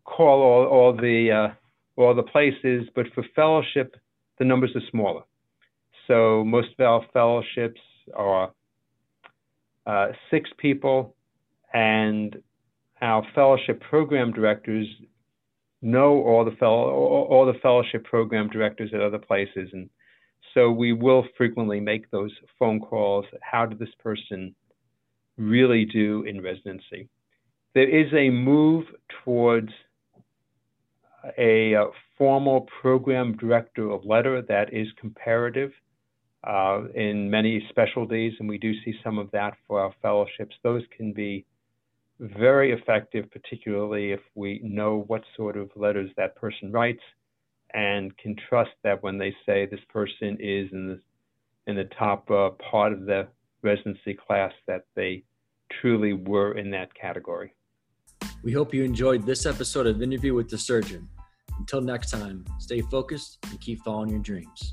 call 0.04 0.42
all, 0.42 0.66
all 0.66 0.92
the 0.96 1.52
all 1.96 2.14
the 2.14 2.22
places, 2.22 2.88
but 2.94 3.06
for 3.14 3.24
fellowship, 3.34 3.96
the 4.38 4.44
numbers 4.44 4.70
are 4.74 4.82
smaller. 4.90 5.22
So 6.06 6.44
most 6.44 6.68
of 6.78 6.84
our 6.84 7.02
fellowships 7.12 7.80
are 8.16 8.52
uh, 9.86 10.08
six 10.30 10.50
people, 10.58 11.14
and 11.72 12.36
our 13.00 13.24
fellowship 13.34 13.80
program 13.80 14.32
directors 14.32 14.86
know 15.82 16.22
all 16.22 16.44
the 16.44 16.50
fellow 16.52 16.90
all 16.90 17.46
the 17.46 17.58
fellowship 17.60 18.04
program 18.04 18.48
directors 18.48 18.90
at 18.92 19.00
other 19.00 19.18
places, 19.18 19.70
and 19.72 19.88
so 20.54 20.70
we 20.70 20.92
will 20.92 21.24
frequently 21.36 21.80
make 21.80 22.10
those 22.10 22.32
phone 22.58 22.80
calls. 22.80 23.24
How 23.40 23.66
did 23.66 23.78
this 23.78 23.94
person 24.02 24.54
really 25.36 25.84
do 25.84 26.24
in 26.24 26.42
residency? 26.42 27.08
There 27.74 27.88
is 27.88 28.12
a 28.12 28.30
move 28.30 28.86
towards 29.24 29.70
a, 31.38 31.74
uh, 31.74 31.86
formal 32.16 32.68
program 32.82 33.34
director 33.38 33.90
of 33.90 34.04
letter 34.04 34.42
that 34.42 34.74
is 34.74 34.86
comparative 35.00 35.72
uh, 36.44 36.82
in 36.94 37.30
many 37.30 37.66
specialties, 37.70 38.34
and 38.38 38.48
we 38.48 38.58
do 38.58 38.72
see 38.84 38.94
some 39.02 39.18
of 39.18 39.30
that 39.30 39.54
for 39.66 39.80
our 39.80 39.92
fellowships. 40.02 40.54
Those 40.62 40.82
can 40.96 41.12
be 41.12 41.46
very 42.18 42.72
effective, 42.72 43.30
particularly 43.30 44.12
if 44.12 44.20
we 44.34 44.60
know 44.62 45.04
what 45.06 45.22
sort 45.36 45.56
of 45.56 45.70
letters 45.74 46.10
that 46.16 46.36
person 46.36 46.70
writes 46.70 47.02
and 47.72 48.16
can 48.18 48.36
trust 48.48 48.70
that 48.84 49.02
when 49.02 49.16
they 49.16 49.34
say 49.46 49.64
this 49.66 49.80
person 49.88 50.36
is 50.40 50.68
in 50.72 50.86
the 50.88 51.00
in 51.66 51.76
the 51.76 51.88
top 51.98 52.28
uh, 52.30 52.50
part 52.70 52.92
of 52.92 53.04
the 53.04 53.28
residency 53.62 54.14
class 54.14 54.52
that 54.66 54.84
they 54.96 55.22
truly 55.80 56.12
were 56.12 56.56
in 56.58 56.70
that 56.70 56.92
category. 56.94 57.54
We 58.42 58.52
hope 58.52 58.72
you 58.72 58.84
enjoyed 58.84 59.26
this 59.26 59.44
episode 59.44 59.86
of 59.86 60.00
Interview 60.00 60.32
with 60.32 60.48
the 60.48 60.56
Surgeon. 60.56 61.06
Until 61.58 61.82
next 61.82 62.10
time, 62.10 62.46
stay 62.58 62.80
focused 62.80 63.36
and 63.50 63.60
keep 63.60 63.82
following 63.84 64.08
your 64.08 64.20
dreams. 64.20 64.72